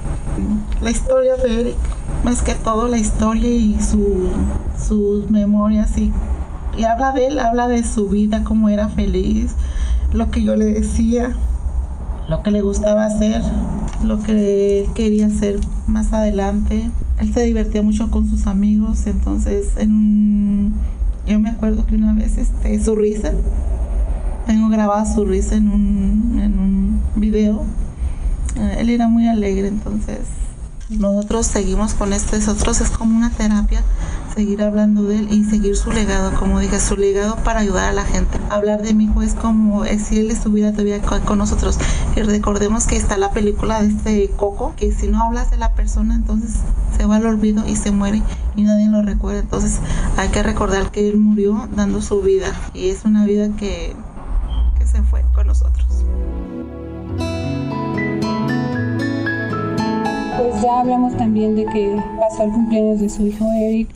La 0.80 0.92
historia 0.92 1.34
de 1.34 1.60
Eric, 1.60 1.76
más 2.22 2.42
que 2.42 2.54
todo 2.54 2.86
la 2.86 2.98
historia 2.98 3.50
y 3.50 3.80
su, 3.82 4.28
sus 4.80 5.28
memorias 5.28 5.98
y, 5.98 6.12
y 6.78 6.84
habla 6.84 7.10
de 7.10 7.26
él, 7.26 7.40
habla 7.40 7.66
de 7.66 7.82
su 7.82 8.08
vida, 8.08 8.44
cómo 8.44 8.68
era 8.68 8.88
feliz, 8.88 9.56
lo 10.12 10.30
que 10.30 10.44
yo 10.44 10.54
le 10.54 10.66
decía, 10.66 11.34
lo 12.30 12.44
que 12.44 12.52
le 12.52 12.62
gustaba 12.62 13.06
hacer, 13.06 13.42
lo 14.04 14.22
que 14.22 14.88
quería 14.94 15.26
hacer 15.26 15.58
más 15.88 16.12
adelante. 16.12 16.88
Él 17.18 17.34
se 17.34 17.42
divertía 17.42 17.82
mucho 17.82 18.08
con 18.08 18.30
sus 18.30 18.46
amigos, 18.46 19.08
entonces 19.08 19.66
en, 19.76 20.72
yo 21.26 21.40
me 21.40 21.50
acuerdo 21.50 21.84
que 21.86 21.96
una 21.96 22.12
vez 22.12 22.38
este, 22.38 22.82
su 22.82 22.94
risa 22.94 23.32
tengo 24.46 24.68
grabada 24.68 25.12
su 25.12 25.24
risa 25.24 25.56
en 25.56 25.70
un, 25.70 26.40
en 26.40 26.58
un 26.60 27.00
video. 27.16 27.64
Eh, 28.54 28.76
él 28.78 28.90
era 28.90 29.08
muy 29.08 29.26
alegre, 29.26 29.66
entonces 29.66 30.20
nosotros 30.88 31.46
seguimos 31.46 31.94
con 31.94 32.12
esto. 32.12 32.36
Nosotros 32.36 32.80
es 32.80 32.90
como 32.90 33.16
una 33.16 33.30
terapia 33.30 33.82
seguir 34.34 34.62
hablando 34.62 35.02
de 35.04 35.18
él 35.18 35.28
y 35.30 35.44
seguir 35.44 35.76
su 35.76 35.90
legado, 35.90 36.32
como 36.38 36.60
dije, 36.60 36.80
su 36.80 36.96
legado 36.96 37.36
para 37.36 37.60
ayudar 37.60 37.88
a 37.88 37.92
la 37.92 38.04
gente. 38.04 38.38
Hablar 38.48 38.82
de 38.82 38.94
mi 38.94 39.04
hijo 39.04 39.22
es 39.22 39.34
como 39.34 39.84
si 39.84 40.18
él 40.18 40.30
estuviera 40.30 40.72
todavía 40.72 41.00
con 41.00 41.38
nosotros. 41.38 41.78
Y 42.16 42.22
recordemos 42.22 42.86
que 42.86 42.96
está 42.96 43.16
la 43.18 43.30
película 43.32 43.82
de 43.82 43.88
este 43.88 44.30
Coco, 44.36 44.74
que 44.76 44.92
si 44.92 45.08
no 45.08 45.22
hablas 45.22 45.50
de 45.50 45.56
la 45.56 45.74
persona, 45.74 46.14
entonces 46.14 46.52
se 46.96 47.06
va 47.06 47.16
al 47.16 47.26
olvido 47.26 47.66
y 47.66 47.76
se 47.76 47.90
muere 47.90 48.22
y 48.56 48.62
nadie 48.62 48.88
lo 48.88 49.02
recuerda. 49.02 49.40
Entonces 49.40 49.78
hay 50.16 50.28
que 50.28 50.42
recordar 50.42 50.90
que 50.90 51.08
él 51.08 51.18
murió 51.18 51.68
dando 51.74 52.02
su 52.02 52.20
vida 52.20 52.48
y 52.74 52.88
es 52.88 53.04
una 53.04 53.24
vida 53.24 53.48
que 53.56 53.94
se 54.84 55.02
fue 55.02 55.24
Pues 60.40 60.62
ya 60.62 60.80
hablamos 60.80 61.14
también 61.18 61.54
de 61.54 61.66
que 61.66 61.94
pasó 62.18 62.44
el 62.44 62.50
cumpleaños 62.50 62.98
de 62.98 63.10
su 63.10 63.26
hijo 63.26 63.46
Eric. 63.52 63.90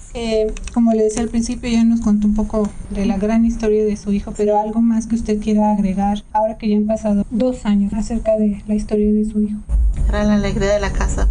como 0.74 0.92
le 0.92 1.04
decía 1.04 1.22
al 1.22 1.30
principio, 1.30 1.70
ya 1.70 1.84
nos 1.84 2.02
contó 2.02 2.26
un 2.26 2.34
poco 2.34 2.68
de 2.90 3.06
la 3.06 3.16
gran 3.16 3.46
historia 3.46 3.82
de 3.82 3.96
su 3.96 4.12
hijo, 4.12 4.34
pero 4.36 4.60
algo 4.60 4.82
más 4.82 5.06
que 5.06 5.14
usted 5.14 5.40
quiera 5.40 5.72
agregar 5.72 6.22
ahora 6.34 6.58
que 6.58 6.68
ya 6.68 6.76
han 6.76 6.86
pasado 6.86 7.24
dos 7.30 7.64
años 7.64 7.94
acerca 7.94 8.36
de 8.36 8.62
la 8.66 8.74
historia 8.74 9.10
de 9.10 9.24
su 9.24 9.40
hijo. 9.40 9.58
Era 10.06 10.24
la 10.24 10.34
alegría 10.34 10.70
de 10.70 10.80
la 10.80 10.92
casa. 10.92 11.28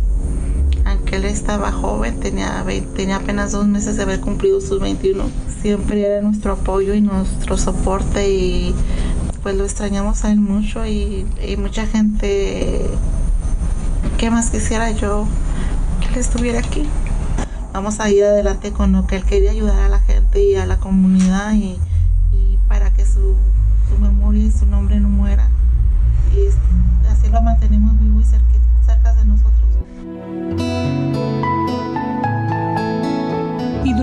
Aunque 0.84 1.18
él 1.18 1.26
estaba 1.26 1.72
joven, 1.72 2.20
tenía, 2.20 2.66
tenía 2.96 3.18
apenas 3.18 3.52
dos 3.52 3.68
meses 3.68 3.98
de 3.98 4.04
haber 4.04 4.20
cumplido 4.20 4.62
sus 4.62 4.80
21. 4.80 5.26
Siempre 5.62 6.08
era 6.08 6.22
nuestro 6.22 6.54
apoyo 6.54 6.96
y 6.96 7.02
nuestro 7.02 7.56
soporte 7.58 8.32
y 8.32 8.74
pues 9.44 9.56
lo 9.56 9.66
extrañamos 9.66 10.26
a 10.26 10.32
él 10.32 10.40
mucho 10.40 10.88
y, 10.88 11.26
mucha 11.60 11.86
gente, 11.86 12.88
¿qué 14.18 14.30
más 14.30 14.50
quisiera 14.50 14.92
yo 14.92 15.28
que 16.02 16.08
él 16.08 16.18
estuviera 16.18 16.60
aquí? 16.60 16.88
Vamos 17.74 18.00
a 18.00 18.10
ir 18.10 18.24
adelante 18.24 18.72
con 18.72 18.92
lo 18.92 19.08
que 19.08 19.16
él 19.16 19.24
quería 19.24 19.52
ayudar 19.52 19.80
a 19.80 19.90
la 19.90 20.00
gente 20.00 20.44
y 20.44 20.56
a 20.56 20.66
la 20.66 20.78
comunidad 20.78 21.54
y, 21.54 21.78
para 22.68 22.92
que 22.94 23.06
su, 23.06 23.36
su, 23.90 23.98
memoria 24.00 24.44
y 24.44 24.52
su 24.52 24.66
nombre 24.66 25.00
no 25.00 25.10
muera. 25.10 25.48
Y 26.36 26.48
así 27.08 27.30
lo 27.30 27.42
mantenemos 27.42 28.00
vivo 28.00 28.20
y 28.20 28.24
cerca, 28.24 28.46
cerca 28.86 29.14
de 29.14 29.26
nosotros. 29.26 29.54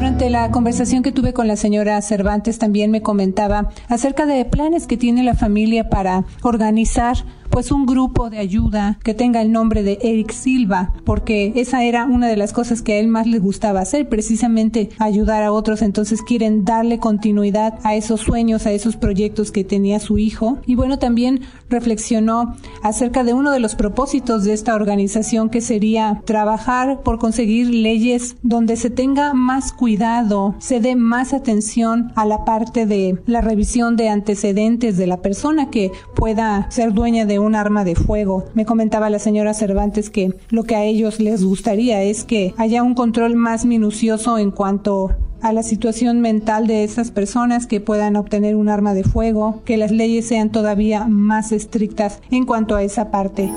Durante 0.00 0.30
la 0.30 0.50
conversación 0.50 1.02
que 1.02 1.12
tuve 1.12 1.34
con 1.34 1.46
la 1.46 1.56
señora 1.56 2.00
Cervantes 2.00 2.58
también 2.58 2.90
me 2.90 3.02
comentaba 3.02 3.68
acerca 3.88 4.24
de 4.24 4.44
planes 4.46 4.86
que 4.86 4.96
tiene 4.96 5.22
la 5.22 5.34
familia 5.34 5.88
para 5.88 6.24
organizar 6.42 7.18
pues 7.50 7.72
un 7.72 7.86
grupo 7.86 8.30
de 8.30 8.38
ayuda 8.38 8.98
que 9.02 9.14
tenga 9.14 9.42
el 9.42 9.52
nombre 9.52 9.82
de 9.82 9.98
Eric 10.02 10.30
Silva, 10.32 10.92
porque 11.04 11.52
esa 11.56 11.84
era 11.84 12.06
una 12.06 12.28
de 12.28 12.36
las 12.36 12.52
cosas 12.52 12.82
que 12.82 12.94
a 12.94 12.98
él 12.98 13.08
más 13.08 13.26
le 13.26 13.38
gustaba 13.38 13.80
hacer, 13.80 14.08
precisamente 14.08 14.90
ayudar 14.98 15.42
a 15.42 15.52
otros, 15.52 15.82
entonces 15.82 16.22
quieren 16.22 16.64
darle 16.64 16.98
continuidad 16.98 17.78
a 17.82 17.94
esos 17.96 18.20
sueños, 18.20 18.66
a 18.66 18.72
esos 18.72 18.96
proyectos 18.96 19.50
que 19.50 19.64
tenía 19.64 19.98
su 19.98 20.18
hijo. 20.18 20.58
Y 20.66 20.74
bueno, 20.76 20.98
también 20.98 21.40
reflexionó 21.68 22.56
acerca 22.82 23.24
de 23.24 23.34
uno 23.34 23.50
de 23.50 23.60
los 23.60 23.74
propósitos 23.74 24.44
de 24.44 24.52
esta 24.52 24.74
organización 24.74 25.50
que 25.50 25.60
sería 25.60 26.22
trabajar 26.24 27.02
por 27.02 27.18
conseguir 27.18 27.68
leyes 27.68 28.36
donde 28.42 28.76
se 28.76 28.90
tenga 28.90 29.34
más 29.34 29.72
cuidado, 29.72 30.54
se 30.58 30.80
dé 30.80 30.94
más 30.96 31.32
atención 31.32 32.12
a 32.14 32.24
la 32.24 32.44
parte 32.44 32.86
de 32.86 33.20
la 33.26 33.40
revisión 33.40 33.96
de 33.96 34.08
antecedentes 34.08 34.96
de 34.96 35.06
la 35.06 35.22
persona 35.22 35.70
que 35.70 35.90
pueda 36.14 36.70
ser 36.70 36.92
dueña 36.92 37.24
de 37.26 37.39
un 37.40 37.54
arma 37.54 37.84
de 37.84 37.94
fuego. 37.94 38.44
Me 38.54 38.64
comentaba 38.64 39.10
la 39.10 39.18
señora 39.18 39.54
Cervantes 39.54 40.10
que 40.10 40.34
lo 40.50 40.64
que 40.64 40.76
a 40.76 40.84
ellos 40.84 41.20
les 41.20 41.44
gustaría 41.44 42.02
es 42.02 42.24
que 42.24 42.54
haya 42.56 42.82
un 42.82 42.94
control 42.94 43.34
más 43.34 43.64
minucioso 43.64 44.38
en 44.38 44.50
cuanto 44.50 45.10
a 45.42 45.52
la 45.52 45.62
situación 45.62 46.20
mental 46.20 46.66
de 46.66 46.84
esas 46.84 47.10
personas 47.10 47.66
que 47.66 47.80
puedan 47.80 48.16
obtener 48.16 48.56
un 48.56 48.68
arma 48.68 48.94
de 48.94 49.04
fuego, 49.04 49.62
que 49.64 49.76
las 49.76 49.90
leyes 49.90 50.26
sean 50.26 50.50
todavía 50.50 51.06
más 51.06 51.52
estrictas 51.52 52.20
en 52.30 52.44
cuanto 52.44 52.76
a 52.76 52.82
esa 52.82 53.10
parte. 53.10 53.50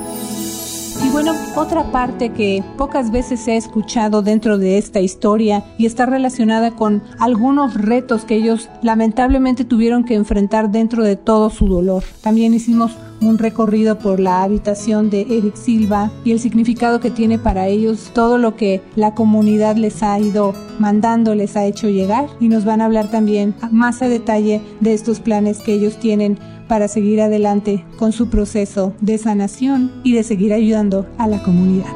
Y 1.06 1.10
bueno, 1.10 1.34
otra 1.56 1.92
parte 1.92 2.30
que 2.32 2.64
pocas 2.78 3.12
veces 3.12 3.48
he 3.48 3.58
escuchado 3.58 4.22
dentro 4.22 4.58
de 4.58 4.78
esta 4.78 5.02
historia 5.02 5.64
y 5.78 5.86
está 5.86 6.06
relacionada 6.06 6.72
con 6.72 7.04
algunos 7.20 7.74
retos 7.74 8.24
que 8.24 8.36
ellos 8.36 8.70
lamentablemente 8.82 9.66
tuvieron 9.66 10.06
que 10.06 10.16
enfrentar 10.16 10.72
dentro 10.72 11.04
de 11.04 11.18
todo 11.18 11.50
su 11.50 11.68
dolor. 11.68 12.04
También 12.22 12.54
hicimos 12.54 12.94
un 13.28 13.38
recorrido 13.38 13.98
por 14.00 14.20
la 14.20 14.44
habitación 14.44 15.10
de 15.10 15.22
Eric 15.22 15.56
Silva 15.56 16.12
y 16.24 16.32
el 16.32 16.40
significado 16.40 17.00
que 17.00 17.12
tiene 17.12 17.40
para 17.40 17.68
ellos 17.68 18.12
todo 18.14 18.38
lo 18.38 18.56
que 18.56 18.82
la 18.96 19.14
comunidad 19.14 19.76
les 19.76 20.04
ha 20.04 20.20
ido 20.20 20.54
mandando, 20.80 21.36
les 21.36 21.56
ha 21.56 21.66
hecho 21.66 21.90
llegar 21.90 22.28
y 22.40 22.50
nos 22.50 22.66
van 22.66 22.82
a 22.82 22.86
hablar 22.86 23.10
también 23.10 23.56
más 23.72 24.02
a 24.02 24.08
detalle 24.08 24.62
de 24.80 24.94
estos 24.94 25.20
planes 25.20 25.60
que 25.60 25.74
ellos 25.74 26.00
tienen 26.00 26.38
para 26.68 26.88
seguir 26.88 27.22
adelante 27.22 27.86
con 27.98 28.12
su 28.12 28.30
proceso 28.30 28.94
de 29.02 29.18
sanación 29.18 29.92
y 30.04 30.14
de 30.14 30.24
seguir 30.24 30.54
ayudando 30.54 31.08
a 31.18 31.28
la 31.28 31.44
comunidad. 31.44 31.92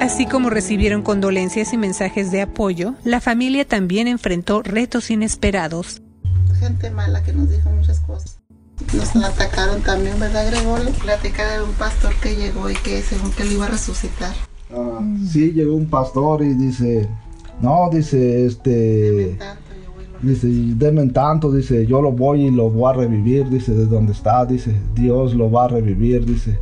Así 0.00 0.26
como 0.26 0.50
recibieron 0.50 1.02
condolencias 1.02 1.72
y 1.72 1.76
mensajes 1.76 2.32
de 2.32 2.42
apoyo, 2.42 2.94
la 3.04 3.20
familia 3.20 3.64
también 3.64 4.08
enfrentó 4.08 4.62
retos 4.62 5.10
inesperados. 5.10 6.02
Gente 6.58 6.90
mala 6.90 7.22
que 7.22 7.32
nos 7.32 7.50
dijo 7.50 7.70
muchas 7.70 8.00
cosas. 8.00 8.39
Nos 8.92 9.14
atacaron 9.16 9.82
también, 9.82 10.18
¿verdad, 10.18 10.50
Gregorio? 10.50 10.90
Platicar 11.02 11.58
de 11.58 11.64
un 11.64 11.72
pastor 11.72 12.12
que 12.22 12.34
llegó 12.34 12.68
y 12.68 12.74
que 12.74 13.02
según 13.02 13.30
que 13.30 13.44
lo 13.44 13.52
iba 13.52 13.66
a 13.66 13.68
resucitar. 13.68 14.34
Ah, 14.72 15.00
sí, 15.28 15.52
llegó 15.52 15.74
un 15.74 15.86
pastor 15.86 16.42
y 16.42 16.54
dice, 16.54 17.08
no, 17.60 17.88
dice, 17.92 18.46
este... 18.46 19.38
Dice, 20.22 20.48
denme 20.76 21.06
tanto, 21.06 21.50
dice, 21.50 21.86
yo 21.86 22.02
lo 22.02 22.12
voy 22.12 22.42
y 22.42 22.50
lo 22.50 22.68
voy 22.68 22.92
a 22.92 22.96
revivir, 22.96 23.48
dice, 23.48 23.72
de 23.72 23.86
donde 23.86 24.12
está, 24.12 24.44
dice, 24.44 24.74
Dios 24.94 25.34
lo 25.34 25.50
va 25.50 25.64
a 25.64 25.68
revivir, 25.68 26.26
dice, 26.26 26.58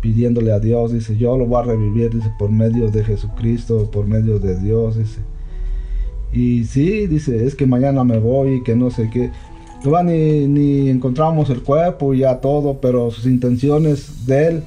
pidiéndole 0.00 0.52
a 0.52 0.60
Dios, 0.60 0.92
dice, 0.92 1.16
yo 1.16 1.36
lo 1.36 1.46
voy 1.46 1.62
a 1.62 1.64
revivir, 1.64 2.14
dice, 2.14 2.30
por 2.38 2.50
medio 2.50 2.90
de 2.90 3.02
Jesucristo, 3.02 3.90
por 3.90 4.06
medio 4.06 4.38
de 4.38 4.56
Dios, 4.56 4.98
dice. 4.98 5.18
Y 6.32 6.64
sí, 6.64 7.08
dice, 7.08 7.44
es 7.44 7.56
que 7.56 7.66
mañana 7.66 8.04
me 8.04 8.18
voy 8.18 8.54
y 8.54 8.62
que 8.62 8.76
no 8.76 8.90
sé 8.90 9.10
qué. 9.10 9.32
No, 9.84 10.02
ni, 10.02 10.46
ni 10.46 10.88
encontramos 10.88 11.50
el 11.50 11.62
cuerpo 11.62 12.14
y 12.14 12.20
ya 12.20 12.40
todo, 12.40 12.80
pero 12.80 13.10
sus 13.10 13.26
intenciones 13.26 14.26
de 14.26 14.48
él 14.48 14.64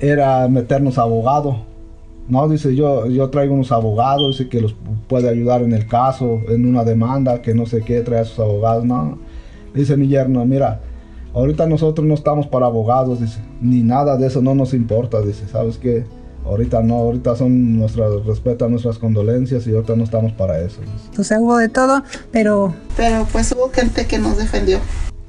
era 0.00 0.48
meternos 0.48 0.96
abogado 0.98 1.68
no, 2.28 2.46
dice, 2.46 2.76
yo, 2.76 3.06
yo 3.06 3.30
traigo 3.30 3.54
unos 3.54 3.72
abogados, 3.72 4.36
dice 4.36 4.50
que 4.50 4.60
los 4.60 4.74
puede 5.08 5.30
ayudar 5.30 5.62
en 5.62 5.72
el 5.72 5.86
caso, 5.86 6.42
en 6.48 6.66
una 6.66 6.84
demanda, 6.84 7.40
que 7.40 7.54
no 7.54 7.64
sé 7.64 7.80
qué, 7.80 8.02
trae 8.02 8.20
a 8.20 8.24
sus 8.24 8.38
abogados. 8.38 8.84
No, 8.84 9.18
dice 9.74 9.96
mi 9.96 10.08
yerno, 10.08 10.44
mira, 10.44 10.82
ahorita 11.32 11.66
nosotros 11.66 12.06
no 12.06 12.12
estamos 12.12 12.46
para 12.46 12.66
abogados, 12.66 13.20
dice, 13.20 13.40
ni 13.62 13.82
nada 13.82 14.18
de 14.18 14.26
eso 14.26 14.42
no 14.42 14.54
nos 14.54 14.74
importa, 14.74 15.22
dice, 15.22 15.48
¿sabes 15.48 15.78
qué? 15.78 16.04
Ahorita 16.48 16.82
no, 16.82 16.94
ahorita 16.94 17.36
son 17.36 17.78
nuestras, 17.78 18.24
respetan 18.24 18.70
nuestras 18.70 18.98
condolencias 18.98 19.66
y 19.66 19.74
ahorita 19.74 19.96
no 19.96 20.04
estamos 20.04 20.32
para 20.32 20.58
eso. 20.60 20.80
O 21.18 21.22
sea, 21.22 21.40
hubo 21.40 21.58
de 21.58 21.68
todo, 21.68 22.02
pero... 22.32 22.74
Pero 22.96 23.26
pues 23.30 23.52
hubo 23.52 23.68
gente 23.70 24.06
que 24.06 24.18
nos 24.18 24.38
defendió. 24.38 24.78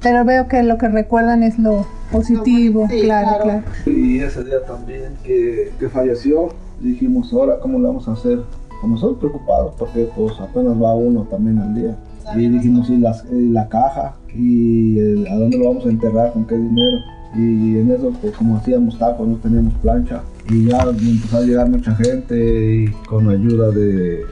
Pero 0.01 0.23
veo 0.23 0.47
que 0.47 0.63
lo 0.63 0.77
que 0.77 0.87
recuerdan 0.87 1.43
es 1.43 1.59
lo 1.59 1.85
positivo, 2.09 2.87
claro, 2.87 3.43
claro, 3.43 3.63
Y 3.85 4.19
ese 4.19 4.45
día 4.45 4.63
también 4.65 5.17
que, 5.23 5.73
que 5.77 5.89
falleció, 5.89 6.49
dijimos, 6.79 7.33
ahora, 7.33 7.59
¿cómo 7.59 7.79
lo 7.79 7.89
vamos 7.89 8.07
a 8.07 8.13
hacer? 8.13 8.39
Pues 8.79 8.91
nosotros 8.91 9.19
preocupados 9.19 9.73
porque 9.77 10.09
pues 10.15 10.39
apenas 10.39 10.81
va 10.81 10.95
uno 10.95 11.23
también 11.23 11.59
al 11.59 11.75
día. 11.75 11.97
y 12.33 12.47
dijimos, 12.47 12.89
¿y, 12.89 12.97
las, 12.97 13.25
la 13.29 13.67
caja? 13.67 14.15
¿Y 14.33 15.25
a 15.27 15.35
dónde 15.35 15.57
lo 15.57 15.67
vamos 15.67 15.85
a 15.85 15.89
enterrar? 15.89 16.31
¿Con 16.31 16.45
qué 16.45 16.55
dinero? 16.55 16.99
Y 17.35 17.77
en 17.77 17.91
eso, 17.91 18.11
pues 18.21 18.35
como 18.35 18.55
hacíamos 18.55 18.97
tacos, 18.97 19.27
no 19.27 19.35
teníamos 19.35 19.73
plancha. 19.75 20.21
Y 20.49 20.65
ya 20.65 20.81
empezó 20.81 21.37
a 21.37 21.41
llegar 21.41 21.69
mucha 21.69 21.95
gente 21.95 22.75
y 22.75 22.87
con 23.05 23.29
ayuda 23.29 23.69
de, 23.71 24.25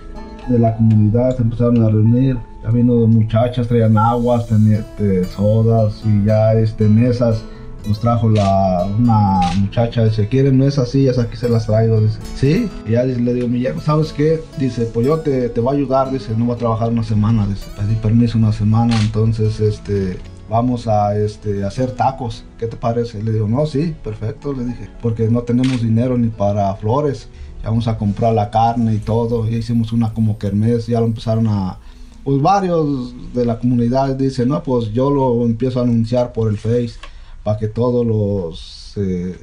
de 0.50 0.59
la 0.59 0.75
comunidad 0.75 1.36
se 1.36 1.43
empezaron 1.43 1.83
a 1.83 1.89
reunir. 1.89 2.38
Ya 2.63 2.71
vino 2.71 3.05
muchachas, 3.05 3.67
traían 3.67 3.97
aguas, 3.97 4.47
tenían 4.47 4.81
este, 4.81 5.24
sodas 5.25 6.01
y 6.05 6.25
ya 6.25 6.53
este, 6.53 6.88
mesas 6.88 7.43
nos 7.88 8.00
trajo 8.00 8.29
la, 8.29 8.88
una 9.00 9.39
muchacha, 9.59 10.03
dice, 10.05 10.27
¿quieren 10.27 10.57
mesas? 10.57 10.89
sillas? 10.89 11.17
Aquí 11.17 11.38
se 11.38 11.50
las 11.50 11.65
traigo, 11.65 12.01
dice, 12.01 12.19
sí, 12.36 12.69
y 12.86 12.91
ya 12.91 13.03
le 13.03 13.33
digo, 13.33 13.47
mi 13.47 13.63
¿sabes 13.81 14.12
qué? 14.13 14.41
Dice, 14.59 14.89
pues 14.93 15.07
yo 15.07 15.19
te, 15.19 15.50
te 15.50 15.62
voy 15.62 15.75
a 15.75 15.77
ayudar, 15.77 16.12
dice, 16.12 16.33
no 16.38 16.45
voy 16.45 16.55
a 16.55 16.57
trabajar 16.57 16.89
una 16.89 17.03
semana, 17.03 17.47
dice, 17.47 17.65
pedí 17.77 17.95
permiso 17.95 18.38
una 18.38 18.51
semana, 18.51 18.95
entonces, 19.01 19.59
este, 19.59 20.17
vamos 20.50 20.88
a 20.88 21.18
este, 21.18 21.63
hacer 21.63 21.92
tacos, 21.92 22.44
¿qué 22.58 22.68
te 22.68 22.77
parece? 22.77 23.22
Le 23.22 23.34
digo, 23.34 23.48
no, 23.48 23.66
sí, 23.66 23.96
perfecto, 24.04 24.54
le 24.54 24.66
dije, 24.66 24.89
porque 25.01 25.27
no 25.30 25.42
tenemos 25.42 25.82
dinero 25.82 26.18
ni 26.18 26.30
para 26.30 26.74
flores, 26.75 27.30
ya 27.62 27.70
vamos 27.70 27.88
a 27.88 27.98
comprar 27.98 28.34
la 28.34 28.50
carne 28.50 28.94
y 28.94 29.00
todo, 29.00 29.48
ya 29.48 29.58
hicimos 29.58 29.92
una 29.92 30.13
como 30.13 30.38
kermés, 30.38 30.88
ya 30.88 31.00
lo 31.00 31.06
empezaron 31.06 31.48
a, 31.48 31.80
pues 32.24 32.42
varios 32.42 33.13
de 33.34 33.46
la 33.46 33.60
comunidad 33.60 34.16
dicen, 34.16 34.50
no, 34.50 34.63
pues 34.63 34.92
yo 34.94 35.10
lo 35.10 35.44
empiezo 35.46 35.80
a 35.80 35.84
anunciar 35.84 36.34
por 36.34 36.50
el 36.50 36.58
Face, 36.58 36.96
para 37.44 37.58
que 37.58 37.68
todos 37.68 38.06
los 38.06 38.77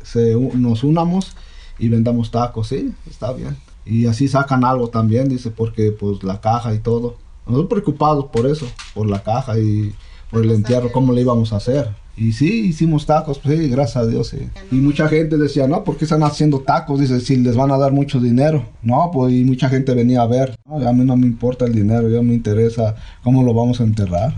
se, 0.04 0.34
nos 0.54 0.84
unamos 0.84 1.36
y 1.78 1.88
vendamos 1.88 2.30
tacos, 2.30 2.68
sí, 2.68 2.92
está 3.08 3.32
bien. 3.32 3.56
Y 3.86 4.06
así 4.06 4.28
sacan 4.28 4.64
algo 4.64 4.88
también, 4.88 5.28
dice, 5.28 5.50
porque 5.50 5.92
pues 5.92 6.22
la 6.22 6.40
caja 6.40 6.74
y 6.74 6.78
todo. 6.78 7.16
Nosotros 7.46 7.68
preocupados 7.68 8.26
por 8.26 8.46
eso, 8.46 8.66
por 8.94 9.08
la 9.08 9.22
caja 9.22 9.58
y 9.58 9.94
por 10.34 10.44
el 10.44 10.50
entierro, 10.50 10.90
cómo 10.90 11.12
le 11.12 11.20
íbamos 11.20 11.52
a 11.52 11.56
hacer. 11.56 11.88
Y 12.16 12.32
sí, 12.32 12.66
hicimos 12.66 13.06
tacos, 13.06 13.38
pues 13.38 13.58
sí, 13.58 13.68
gracias 13.68 14.04
a 14.04 14.06
Dios, 14.06 14.28
sí. 14.28 14.48
Y 14.70 14.76
mucha 14.76 15.08
gente 15.08 15.36
decía, 15.36 15.66
no, 15.66 15.82
¿por 15.82 15.96
qué 15.96 16.04
están 16.04 16.22
haciendo 16.22 16.60
tacos? 16.60 17.00
Dice, 17.00 17.20
si 17.20 17.36
les 17.36 17.56
van 17.56 17.72
a 17.72 17.78
dar 17.78 17.92
mucho 17.92 18.20
dinero. 18.20 18.66
No, 18.82 19.10
pues 19.12 19.32
y 19.32 19.44
mucha 19.44 19.68
gente 19.68 19.94
venía 19.94 20.22
a 20.22 20.26
ver. 20.26 20.56
a 20.66 20.92
mí 20.92 21.04
no 21.04 21.16
me 21.16 21.26
importa 21.26 21.64
el 21.64 21.74
dinero, 21.74 22.08
ya 22.08 22.22
me 22.22 22.34
interesa 22.34 22.94
cómo 23.22 23.42
lo 23.42 23.52
vamos 23.54 23.80
a 23.80 23.84
enterrar. 23.84 24.34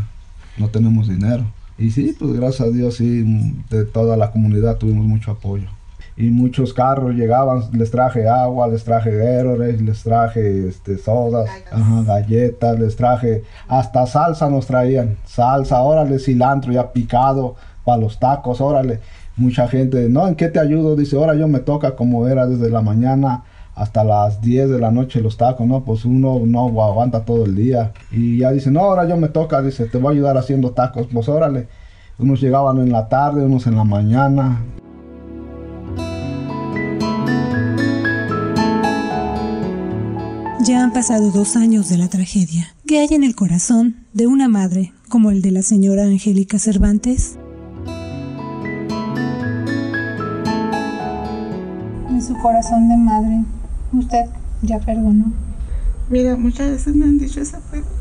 No 0.57 0.69
tenemos 0.69 1.09
dinero. 1.09 1.45
Y 1.79 1.91
sí, 1.91 2.15
pues 2.19 2.33
gracias 2.33 2.69
a 2.69 2.71
Dios, 2.71 2.95
sí, 2.95 3.25
de 3.69 3.85
toda 3.85 4.17
la 4.17 4.31
comunidad 4.31 4.79
tuvimos 4.79 5.05
mucho 5.05 5.31
apoyo. 5.31 5.69
Y 6.17 6.31
muchos 6.31 6.73
carros 6.73 7.15
llegaban, 7.15 7.63
les 7.73 7.91
traje 7.91 8.27
agua, 8.27 8.69
les 8.69 8.85
traje 8.85 9.11
héroes, 9.11 9.83
les 9.83 10.03
traje 10.03 10.69
este, 10.69 10.97
sodas, 10.97 11.49
galletas, 12.07 12.79
les 12.81 12.97
traje, 12.97 13.43
hasta 13.69 14.07
salsa 14.07 14.49
nos 14.49 14.67
traían, 14.67 15.19
salsa, 15.27 15.83
órale, 15.83 16.19
cilantro 16.19 16.73
ya 16.73 16.91
picado 16.91 17.57
para 17.85 18.01
los 18.01 18.19
tacos, 18.19 18.61
órale. 18.61 19.01
Mucha 19.37 19.69
gente, 19.69 20.09
no, 20.09 20.27
¿en 20.27 20.35
qué 20.35 20.49
te 20.49 20.59
ayudo? 20.59 20.97
Dice, 20.97 21.17
ahora 21.17 21.35
yo 21.35 21.47
me 21.49 21.59
toca 21.59 21.95
como 21.95 22.27
era 22.27 22.47
desde 22.47 22.71
la 22.71 22.81
mañana 22.81 23.45
hasta 23.75 24.03
las 24.03 24.41
10 24.41 24.71
de 24.71 24.79
la 24.79 24.91
noche 24.91 25.21
los 25.21 25.37
tacos, 25.37 25.67
¿no? 25.67 25.85
Pues 25.85 26.07
uno 26.07 26.41
no 26.47 26.83
aguanta 26.83 27.27
todo 27.27 27.45
el 27.45 27.55
día. 27.55 27.93
Y 28.11 28.39
ya 28.39 28.51
dice, 28.51 28.71
no, 28.71 28.81
ahora 28.81 29.07
yo 29.07 29.19
me 29.19 29.29
toca, 29.29 29.61
dice, 29.61 29.85
te 29.85 29.99
voy 29.99 30.09
a 30.09 30.17
ayudar 30.17 30.39
haciendo 30.39 30.71
tacos. 30.71 31.07
Pues 31.13 31.29
órale, 31.29 31.69
unos 32.19 32.41
llegaban 32.41 32.79
en 32.79 32.91
la 32.91 33.09
tarde, 33.11 33.45
unos 33.45 33.67
en 33.67 33.77
la 33.77 33.85
mañana. 33.85 34.63
Ya 40.67 40.83
han 40.83 40.93
pasado 40.93 41.31
dos 41.31 41.55
años 41.55 41.89
de 41.89 41.97
la 41.97 42.09
tragedia. 42.09 42.75
¿Qué 42.89 42.99
hay 42.99 43.07
en 43.13 43.23
el 43.23 43.37
corazón 43.37 44.05
de 44.13 44.27
una 44.27 44.49
madre 44.49 44.93
como 45.09 45.31
el 45.31 45.41
de 45.41 45.53
la 45.53 45.63
señora 45.63 46.03
Angélica 46.03 46.59
Cervantes? 46.59 47.39
En 52.11 52.21
su 52.21 52.37
corazón 52.39 52.89
de 52.89 52.97
madre, 52.97 53.45
usted 53.93 54.25
ya 54.63 54.81
perdonó. 54.81 55.33
Mira, 56.11 56.35
muchas 56.35 56.73
veces 56.73 56.97
me 56.97 57.05
han 57.05 57.19
dicho 57.19 57.41
esa 57.41 57.61
pregunta. 57.61 57.95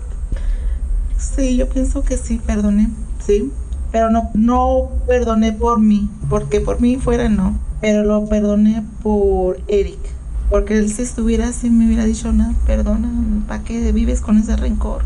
Sí, 1.20 1.58
yo 1.58 1.70
pienso 1.70 2.02
que 2.02 2.18
sí, 2.18 2.42
perdoné, 2.44 2.90
sí, 3.24 3.52
pero 3.92 4.10
no, 4.10 4.32
no 4.34 4.90
perdoné 5.06 5.54
por 5.54 5.80
mí, 5.80 6.10
porque 6.32 6.62
por 6.62 6.82
mí 6.82 6.96
fuera 6.96 7.30
no, 7.30 7.60
pero 7.80 8.02
lo 8.02 8.26
perdoné 8.26 8.84
por 9.04 9.62
Eric, 9.68 10.15
porque 10.50 10.78
él 10.78 10.92
si 10.92 11.02
estuviera 11.02 11.50
así 11.50 11.70
me 11.70 11.88
hubiera 11.88 12.06
dicho, 12.06 12.32
no, 12.32 12.54
perdona, 12.66 13.10
¿para 13.48 13.64
qué 13.64 13.92
vives 13.92 14.22
con 14.22 14.38
ese 14.38 14.56
rencor? 14.56 15.04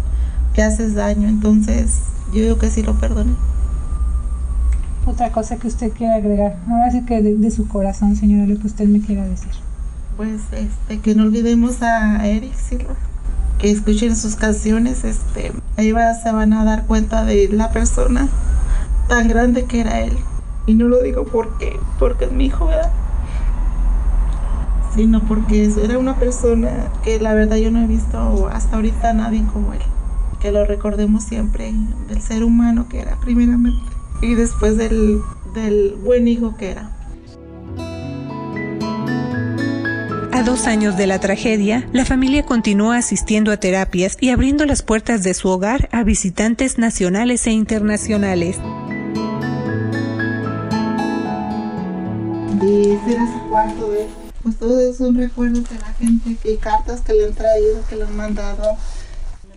Que 0.54 0.64
haces 0.64 0.96
daño, 0.96 1.28
entonces 1.28 2.00
yo 2.34 2.42
digo 2.42 2.58
que 2.58 2.70
sí 2.70 2.84
lo 2.84 2.96
perdoné. 2.96 3.34
Otra 5.06 5.32
cosa 5.32 5.58
que 5.58 5.68
usted 5.68 5.92
quiera 5.92 6.16
agregar, 6.16 6.58
ahora 6.70 6.92
sí 6.92 7.04
que 7.06 7.22
de, 7.22 7.36
de 7.36 7.52
su 7.52 7.68
corazón, 7.68 8.16
señora, 8.16 8.46
lo 8.46 8.60
que 8.60 8.68
usted 8.68 8.88
me 8.88 9.02
quiera 9.02 9.24
decir 9.26 9.52
pues 10.20 10.42
este 10.52 11.00
que 11.00 11.16
no 11.16 11.24
olvidemos 11.24 11.82
a 11.82 12.28
Eric 12.28 12.54
Silva 12.54 12.94
que 13.58 13.72
escuchen 13.72 14.18
sus 14.18 14.36
canciones 14.36 15.06
este 15.06 15.54
ahí 15.78 15.94
va, 15.94 16.14
se 16.14 16.30
van 16.34 16.52
a 16.52 16.66
dar 16.66 16.88
cuenta 16.88 17.24
de 17.24 17.48
la 17.48 17.72
persona 17.72 18.28
tan 19.08 19.30
grande 19.30 19.64
que 19.64 19.80
era 19.80 20.02
él 20.02 20.18
y 20.66 20.74
no 20.74 20.90
lo 20.90 21.02
digo 21.02 21.24
porque 21.24 21.80
porque 22.00 22.26
es 22.26 22.34
mi 22.34 22.48
hijo 22.48 22.66
¿verdad? 22.66 22.92
Sino 24.96 25.22
porque 25.22 25.72
era 25.84 25.98
una 25.98 26.16
persona 26.16 26.70
que 27.04 27.20
la 27.20 27.34
verdad 27.34 27.58
yo 27.58 27.72
no 27.72 27.82
he 27.82 27.88
visto 27.88 28.50
hasta 28.52 28.76
ahorita 28.76 29.14
nadie 29.14 29.44
como 29.54 29.74
él 29.74 29.80
que 30.42 30.52
lo 30.52 30.66
recordemos 30.66 31.24
siempre 31.24 31.74
del 32.08 32.22
ser 32.22 32.44
humano 32.44 32.88
que 32.90 33.02
era 33.02 33.18
primeramente 33.18 33.92
y 34.22 34.36
después 34.36 34.78
del, 34.78 35.20
del 35.54 35.96
buen 36.04 36.28
hijo 36.28 36.56
que 36.58 36.72
era 36.72 36.92
A 40.40 40.44
dos 40.44 40.68
años 40.68 40.96
de 40.96 41.06
la 41.06 41.20
tragedia, 41.20 41.90
la 41.92 42.06
familia 42.06 42.46
continúa 42.46 42.96
asistiendo 42.96 43.52
a 43.52 43.58
terapias 43.58 44.16
y 44.22 44.30
abriendo 44.30 44.66
las 44.66 44.84
puertas 44.84 45.22
de 45.22 45.34
su 45.34 45.50
hogar 45.50 45.90
a 45.92 46.04
visitantes 46.04 46.78
nacionales 46.78 47.46
e 47.46 47.52
internacionales. 47.52 48.58
Y 52.62 53.12
era 53.12 53.28
su 53.28 53.50
cuarto, 53.50 53.94
¿eh? 53.94 54.08
Pues 54.44 54.58
todo 54.58 54.80
es 54.80 55.00
un 55.00 55.16
recuerdo 55.16 55.62
de 55.62 55.76
la 55.80 55.94
gente, 55.94 56.38
y 56.44 56.58
cartas 56.58 57.02
que 57.02 57.14
le 57.14 57.26
han 57.26 57.34
traído, 57.34 57.82
que 57.90 57.96
le 57.96 58.04
han 58.04 58.16
mandado. 58.16 58.78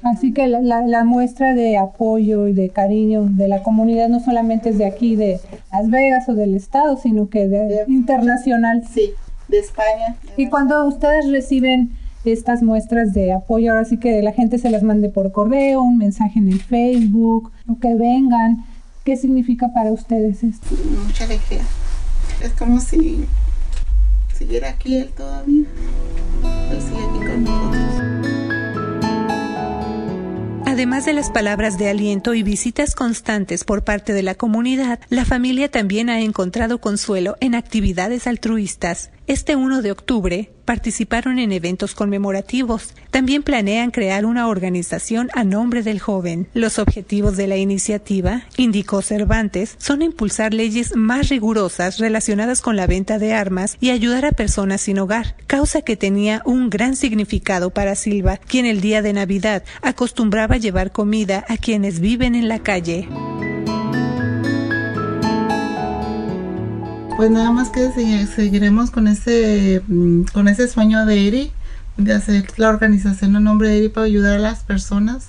Así 0.02 0.32
que 0.32 0.48
la, 0.48 1.04
muestra 1.04 1.54
de 1.54 1.78
apoyo 1.78 2.48
y 2.48 2.52
de 2.52 2.70
cariño 2.70 3.24
de 3.30 3.46
la 3.46 3.62
comunidad 3.62 4.08
no 4.08 4.18
solamente 4.18 4.70
es 4.70 4.78
de 4.78 4.86
aquí, 4.86 5.14
de 5.14 5.40
Las 5.72 5.90
Vegas 5.90 6.28
o 6.28 6.34
del 6.34 6.56
estado, 6.56 6.96
sino 6.96 7.28
que 7.28 7.46
de, 7.46 7.84
internacional. 7.86 8.82
Sí, 8.92 9.12
de 9.46 9.58
España. 9.60 10.16
y 10.36 10.48
cuando 10.48 10.84
ustedes 10.86 11.30
reciben 11.30 11.92
estas 12.24 12.62
muestras 12.62 13.12
de 13.12 13.32
apoyo, 13.32 13.72
ahora 13.72 13.84
sí 13.84 13.96
que 13.96 14.22
la 14.22 14.32
gente 14.32 14.58
se 14.58 14.70
las 14.70 14.82
mande 14.82 15.08
por 15.08 15.30
correo, 15.30 15.82
un 15.82 15.98
mensaje 15.98 16.40
en 16.40 16.48
el 16.48 16.60
Facebook, 16.60 17.52
o 17.68 17.78
que 17.78 17.94
vengan, 17.94 18.64
¿qué 19.04 19.16
significa 19.16 19.72
para 19.72 19.92
ustedes 19.92 20.42
esto? 20.42 20.74
Mucha 21.06 21.24
alegría. 21.24 21.62
Es 22.42 22.52
como 22.52 22.80
si 22.80 23.24
aquí 24.68 24.96
él 24.96 25.10
todavía. 25.16 25.66
Aquí. 26.70 27.12
Además 30.72 31.04
de 31.04 31.12
las 31.12 31.30
palabras 31.30 31.76
de 31.76 31.90
aliento 31.90 32.32
y 32.32 32.42
visitas 32.42 32.94
constantes 32.94 33.62
por 33.62 33.84
parte 33.84 34.14
de 34.14 34.22
la 34.22 34.34
comunidad, 34.34 35.00
la 35.10 35.26
familia 35.26 35.70
también 35.70 36.08
ha 36.08 36.20
encontrado 36.20 36.80
consuelo 36.80 37.36
en 37.40 37.54
actividades 37.54 38.26
altruistas. 38.26 39.10
Este 39.32 39.56
1 39.56 39.80
de 39.80 39.92
octubre 39.92 40.50
participaron 40.66 41.38
en 41.38 41.52
eventos 41.52 41.94
conmemorativos. 41.94 42.92
También 43.10 43.42
planean 43.42 43.90
crear 43.90 44.26
una 44.26 44.46
organización 44.46 45.30
a 45.32 45.42
nombre 45.42 45.82
del 45.82 46.00
joven. 46.00 46.48
Los 46.52 46.78
objetivos 46.78 47.38
de 47.38 47.46
la 47.46 47.56
iniciativa, 47.56 48.42
indicó 48.58 49.00
Cervantes, 49.00 49.74
son 49.78 50.02
impulsar 50.02 50.52
leyes 50.52 50.94
más 50.96 51.30
rigurosas 51.30 51.96
relacionadas 51.96 52.60
con 52.60 52.76
la 52.76 52.86
venta 52.86 53.18
de 53.18 53.32
armas 53.32 53.78
y 53.80 53.88
ayudar 53.88 54.26
a 54.26 54.32
personas 54.32 54.82
sin 54.82 54.98
hogar, 54.98 55.34
causa 55.46 55.80
que 55.80 55.96
tenía 55.96 56.42
un 56.44 56.68
gran 56.68 56.94
significado 56.94 57.70
para 57.70 57.94
Silva, 57.94 58.36
quien 58.36 58.66
el 58.66 58.82
día 58.82 59.00
de 59.00 59.14
Navidad 59.14 59.64
acostumbraba 59.80 60.58
llevar 60.58 60.92
comida 60.92 61.46
a 61.48 61.56
quienes 61.56 62.00
viven 62.00 62.34
en 62.34 62.48
la 62.48 62.58
calle. 62.58 63.08
Pues 67.22 67.30
nada 67.30 67.52
más 67.52 67.70
que 67.70 67.88
seguiremos 68.26 68.90
con 68.90 69.06
ese, 69.06 69.80
mm, 69.86 70.22
con 70.32 70.48
ese 70.48 70.66
sueño 70.66 71.06
de 71.06 71.28
Eri, 71.28 71.52
de 71.96 72.14
hacer 72.14 72.42
la 72.56 72.68
organización 72.68 73.36
a 73.36 73.38
nombre 73.38 73.68
de 73.68 73.78
Eri 73.78 73.88
para 73.90 74.06
ayudar 74.06 74.38
a 74.38 74.38
las 74.40 74.64
personas. 74.64 75.28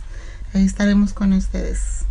Ahí 0.55 0.65
estaremos 0.65 1.13
con 1.13 1.33
ustedes. 1.33 2.07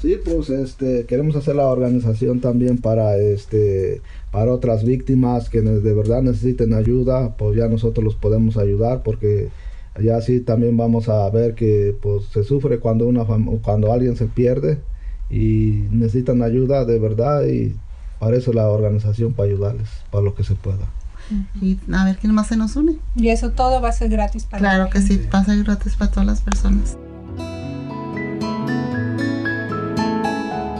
Sí, 0.00 0.20
pues 0.24 0.50
este 0.50 1.04
queremos 1.06 1.34
hacer 1.34 1.56
la 1.56 1.66
organización 1.66 2.40
también 2.40 2.78
para 2.78 3.16
este 3.16 4.02
para 4.30 4.52
otras 4.52 4.84
víctimas 4.84 5.48
que 5.48 5.62
de 5.62 5.94
verdad 5.94 6.22
necesiten 6.22 6.72
ayuda, 6.72 7.36
pues 7.36 7.56
ya 7.56 7.66
nosotros 7.66 8.04
los 8.04 8.14
podemos 8.14 8.56
ayudar 8.56 9.02
porque 9.02 9.48
Ya 10.00 10.16
así 10.16 10.38
también 10.38 10.76
vamos 10.76 11.08
a 11.08 11.28
ver 11.30 11.56
que 11.56 11.92
pues 12.00 12.26
se 12.26 12.44
sufre 12.44 12.78
cuando 12.78 13.08
una 13.08 13.24
cuando 13.62 13.92
alguien 13.92 14.14
se 14.14 14.26
pierde 14.26 14.78
y 15.28 15.88
necesitan 15.90 16.40
ayuda 16.42 16.84
de 16.84 17.00
verdad 17.00 17.44
y 17.48 17.74
para 18.22 18.36
eso 18.36 18.52
la 18.52 18.68
organización 18.68 19.32
para 19.32 19.48
ayudarles 19.48 19.88
para 20.12 20.22
lo 20.22 20.36
que 20.36 20.44
se 20.44 20.54
pueda. 20.54 20.86
Y 21.60 21.76
a 21.92 22.04
ver 22.04 22.18
quién 22.18 22.32
más 22.32 22.46
se 22.46 22.56
nos 22.56 22.76
une. 22.76 22.96
Y 23.16 23.30
eso 23.30 23.50
todo 23.50 23.80
va 23.80 23.88
a 23.88 23.92
ser 23.92 24.10
gratis 24.10 24.44
para 24.44 24.60
Claro 24.60 24.90
que 24.90 25.02
sí, 25.02 25.28
va 25.34 25.40
a 25.40 25.44
ser 25.44 25.64
gratis 25.64 25.96
para 25.96 26.12
todas 26.12 26.26
las 26.28 26.40
personas. 26.40 26.96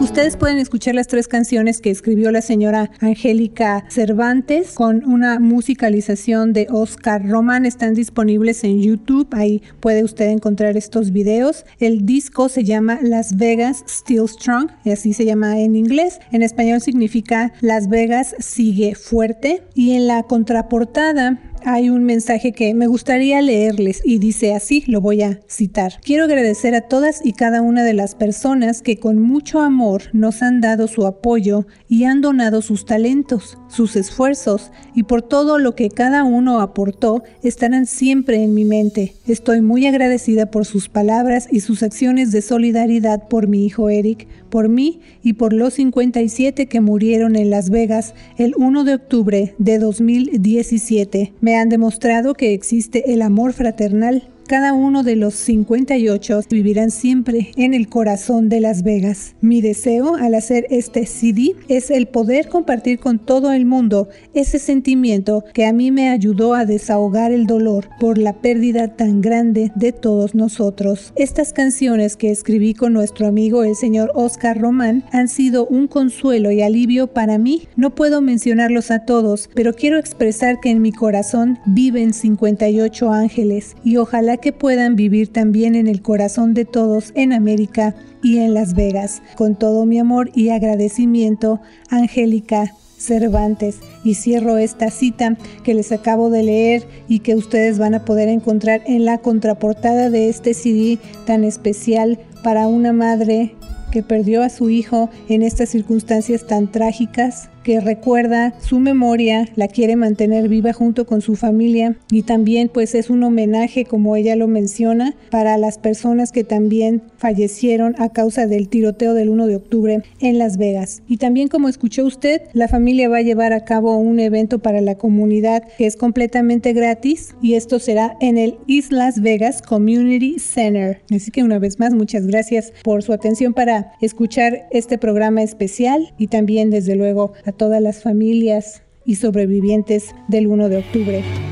Ustedes 0.01 0.37
pueden 0.37 0.59
escuchar 0.59 0.95
las 0.95 1.07
tres 1.07 1.29
canciones 1.29 1.81
que 1.81 1.91
escribió 1.91 2.33
la 2.33 2.43
señora 2.43 2.91
Angélica 3.01 3.85
Cervantes 3.89 4.73
con 4.73 5.05
una 5.05 5.39
musicalización 5.39 6.53
de 6.53 6.67
Oscar 6.71 7.27
Román. 7.29 7.67
Están 7.67 7.95
disponibles 7.95 8.65
en 8.65 8.81
YouTube. 8.81 9.29
Ahí 9.33 9.63
puede 9.81 10.03
usted 10.03 10.27
encontrar 10.27 10.77
estos 10.77 11.13
videos. 11.13 11.65
El 11.79 12.05
disco 12.05 12.49
se 12.49 12.65
llama 12.65 12.99
Las 13.01 13.37
Vegas 13.37 13.85
Still 13.89 14.29
Strong, 14.29 14.71
y 14.85 14.91
así 14.91 15.13
se 15.13 15.25
llama 15.25 15.61
en 15.61 15.77
inglés. 15.77 16.19
En 16.33 16.43
español 16.43 16.81
significa 16.81 17.53
Las 17.61 17.89
Vegas 17.89 18.35
sigue 18.41 18.95
fuerte. 18.95 19.63
Y 19.75 19.93
en 19.93 20.09
la 20.09 20.25
contraportada 20.25 21.39
hay 21.65 21.91
un 21.91 22.05
mensaje 22.05 22.53
que 22.53 22.75
me 22.75 22.87
gustaría 22.87 23.41
leerles 23.43 24.01
y 24.05 24.19
dice 24.19 24.55
así, 24.55 24.85
lo 24.87 25.01
voy 25.01 25.23
a 25.23 25.41
citar. 25.49 25.95
Quiero 26.03 26.25
agradecer 26.25 26.75
a 26.75 26.83
todas 26.83 27.25
y 27.25 27.33
cada 27.33 27.63
una 27.63 27.85
de 27.85 27.95
las 27.95 28.15
personas 28.15 28.83
que 28.83 28.99
con 28.99 29.19
mucho 29.19 29.61
amor 29.61 30.03
nos 30.13 30.43
han 30.43 30.61
dado 30.61 30.89
su 30.89 31.07
apoyo 31.07 31.67
y 31.89 32.05
han 32.05 32.21
donado 32.21 32.63
sus 32.63 32.85
talentos, 32.85 33.59
sus 33.73 33.97
esfuerzos 33.97 34.71
y 34.95 35.05
por 35.05 35.23
todo 35.23 35.59
lo 35.59 35.75
que 35.75 35.89
cada 35.89 36.25
uno 36.25 36.61
aportó 36.61 37.23
estarán 37.43 37.87
siempre 37.87 38.43
en 38.43 38.53
mi 38.53 38.65
mente. 38.65 39.15
Estoy 39.27 39.63
muy 39.63 39.87
agradecida 39.87 40.47
por 40.47 40.67
sus 40.67 40.89
palabras 40.89 41.49
y 41.51 41.61
sus 41.61 41.83
acciones 41.83 42.33
de 42.33 42.43
solidaridad 42.43 43.29
por 43.29 43.49
mi 43.49 43.65
hijo 43.65 43.89
Eric, 43.89 44.27
por 44.51 44.69
mí 44.69 45.01
y 45.23 45.35
por 45.35 45.55
los 45.55 45.75
57 45.75 46.67
que 46.67 46.81
murieron 46.81 47.35
en 47.35 47.49
Las 47.49 47.71
Vegas 47.71 48.15
el 48.37 48.55
1 48.57 48.85
de 48.85 48.95
octubre 48.95 49.55
de 49.57 49.79
2017. 49.79 51.33
Me 51.41 51.57
han 51.57 51.71
demostrado 51.71 52.35
que 52.35 52.53
existe 52.53 53.13
el 53.13 53.23
amor 53.23 53.55
fraternal 53.55 54.29
cada 54.47 54.73
uno 54.73 55.03
de 55.03 55.17
los 55.17 55.35
58 55.35 56.41
vivirán 56.51 56.91
siempre 56.91 57.53
en 57.57 57.75
el 57.75 57.89
corazón 57.89 58.49
de 58.49 58.61
Las 58.61 58.83
Vegas. 58.83 59.35
Mi 59.41 59.61
deseo 59.61 60.17
al 60.17 60.35
hacer 60.35 60.67
este 60.71 61.07
CD 61.07 61.55
es 61.69 61.91
el 61.91 62.07
poder 62.07 62.49
compartir 62.49 62.99
con 62.99 63.19
todo 63.19 63.53
el 63.53 63.65
mundo 63.65 64.09
ese 64.35 64.59
sentimiento 64.59 65.45
que 65.55 65.67
a 65.67 65.73
mí 65.73 65.91
me 65.91 66.11
ayudó 66.11 66.55
a 66.55 66.65
desahogar 66.65 67.33
el 67.33 67.47
dolor 67.47 67.89
por 68.01 68.19
la 68.19 68.35
pérdida 68.35 68.89
tan 68.89 69.21
grande 69.21 69.73
de 69.75 69.93
todos 69.93 70.35
nosotros. 70.35 71.13
Estas 71.17 71.53
canciones 71.53 72.17
que 72.17 72.31
escribí 72.31 72.75
con 72.75 72.93
nuestro 72.93 73.27
amigo 73.27 73.65
el 73.65 73.77
señor 73.77 74.11
Oscar 74.15 74.61
Román 74.61 75.05
han 75.13 75.29
sido 75.29 75.67
un 75.67 75.87
consuelo 75.87 76.51
y 76.51 76.63
alivio 76.63 77.07
para 77.07 77.39
mí. 77.39 77.69
No 77.77 77.95
puedo 77.95 78.21
mencionarlos 78.21 78.91
a 78.91 79.05
todos, 79.05 79.49
pero 79.55 79.75
quiero 79.75 79.99
expresar 79.99 80.61
que 80.61 80.71
en 80.71 80.83
mi 80.83 80.93
corazón 80.93 81.59
viven 81.67 82.13
58 82.13 83.13
ángeles 83.13 83.77
y 83.85 83.97
ojalá 83.97 84.32
que 84.37 84.53
puedan 84.53 84.97
vivir 84.97 85.29
también 85.29 85.75
en 85.75 85.87
el 85.87 86.03
corazón 86.03 86.55
de 86.55 86.65
todos 86.65 87.13
en 87.15 87.33
América 87.33 87.95
y 88.23 88.39
en 88.39 88.55
Las 88.55 88.75
Vegas. 88.75 89.23
Con 89.37 89.57
todo 89.57 89.87
mi 89.87 89.99
amor 89.99 90.31
y 90.35 90.51
agradecimiento, 90.51 91.61
Angélica 91.91 92.73
Cervantes. 92.97 93.81
Y 94.05 94.15
cierro 94.15 94.59
esta 94.59 94.91
cita 94.91 95.37
que 95.65 95.75
les 95.75 95.93
acabo 95.93 96.31
de 96.31 96.45
leer 96.45 96.85
y 97.09 97.19
que 97.19 97.35
ustedes 97.35 97.79
van 97.79 97.95
a 97.95 98.05
poder 98.05 98.29
encontrar 98.29 98.83
en 98.87 99.05
la 99.05 99.19
contraportada 99.19 100.09
de 100.09 100.29
este 100.29 100.55
CD 100.55 100.99
tan 101.27 101.45
especial 101.45 102.19
para 102.43 102.69
una 102.69 102.93
madre 102.93 103.55
que 103.91 104.03
perdió 104.03 104.43
a 104.43 104.49
su 104.49 104.71
hijo 104.71 105.11
en 105.29 105.43
estas 105.43 105.69
circunstancias 105.69 106.47
tan 106.47 106.71
trágicas 106.71 107.51
que 107.63 107.81
recuerda 107.81 108.55
su 108.61 108.79
memoria, 108.81 109.49
la 109.57 109.69
quiere 109.69 109.97
mantener 109.97 110.49
viva 110.49 110.73
junto 110.73 111.07
con 111.07 111.21
su 111.21 111.37
familia 111.37 111.97
y 112.11 112.23
también 112.23 112.69
pues 112.69 112.95
es 112.95 113.11
un 113.11 113.23
homenaje 113.23 113.85
como 113.85 114.17
ella 114.17 114.37
lo 114.37 114.49
menciona 114.49 115.15
para 115.31 115.57
las 115.57 115.79
personas 115.79 116.33
que 116.33 116.45
también 116.45 117.03
fallecieron 117.17 117.95
a 117.99 118.11
causa 118.11 118.47
del 118.47 118.69
tiroteo 118.69 119.15
del 119.15 119.29
1 119.29 119.47
de 119.47 119.57
octubre 119.57 120.03
en 120.21 120.39
Las 120.39 120.57
Vegas. 120.57 121.03
Y 121.09 121.19
también 121.19 121.49
como 121.49 121.69
escuchó 121.69 122.05
usted, 122.05 122.43
la 122.53 122.69
familia 122.69 123.09
va 123.09 123.19
a 123.19 123.23
llevar 123.23 123.53
a 123.53 123.65
cabo 123.65 123.97
un 123.97 124.21
evento 124.21 124.59
para 124.59 124.81
la 124.81 124.97
comunidad 124.97 125.63
que 125.79 125.87
es 125.87 125.97
completamente 125.97 126.73
gratis 126.73 127.35
y 127.41 127.55
esto 127.55 127.79
será 127.79 128.17
en 128.21 128.39
el 128.39 128.59
East 128.69 128.93
Las 128.93 129.21
Vegas 129.21 129.63
Community 129.63 130.39
Center. 130.39 131.01
Así 131.15 131.31
que 131.31 131.43
una 131.43 131.59
vez 131.59 131.79
más 131.79 131.95
muchas 131.95 132.27
gracias 132.27 132.73
por 132.83 133.03
su 133.03 133.13
atención 133.13 133.55
para 133.55 133.93
escuchar 134.01 134.67
este 134.71 134.99
programa 134.99 135.43
especial 135.43 136.13
y 136.19 136.27
también 136.27 136.71
desde 136.71 136.97
luego 136.97 137.33
a 137.45 137.52
todas 137.53 137.81
las 137.81 138.03
familias 138.03 138.83
y 139.05 139.17
sobrevivientes 139.17 140.15
del 140.29 140.47
1 140.47 140.69
de 140.69 140.77
octubre. 140.79 141.52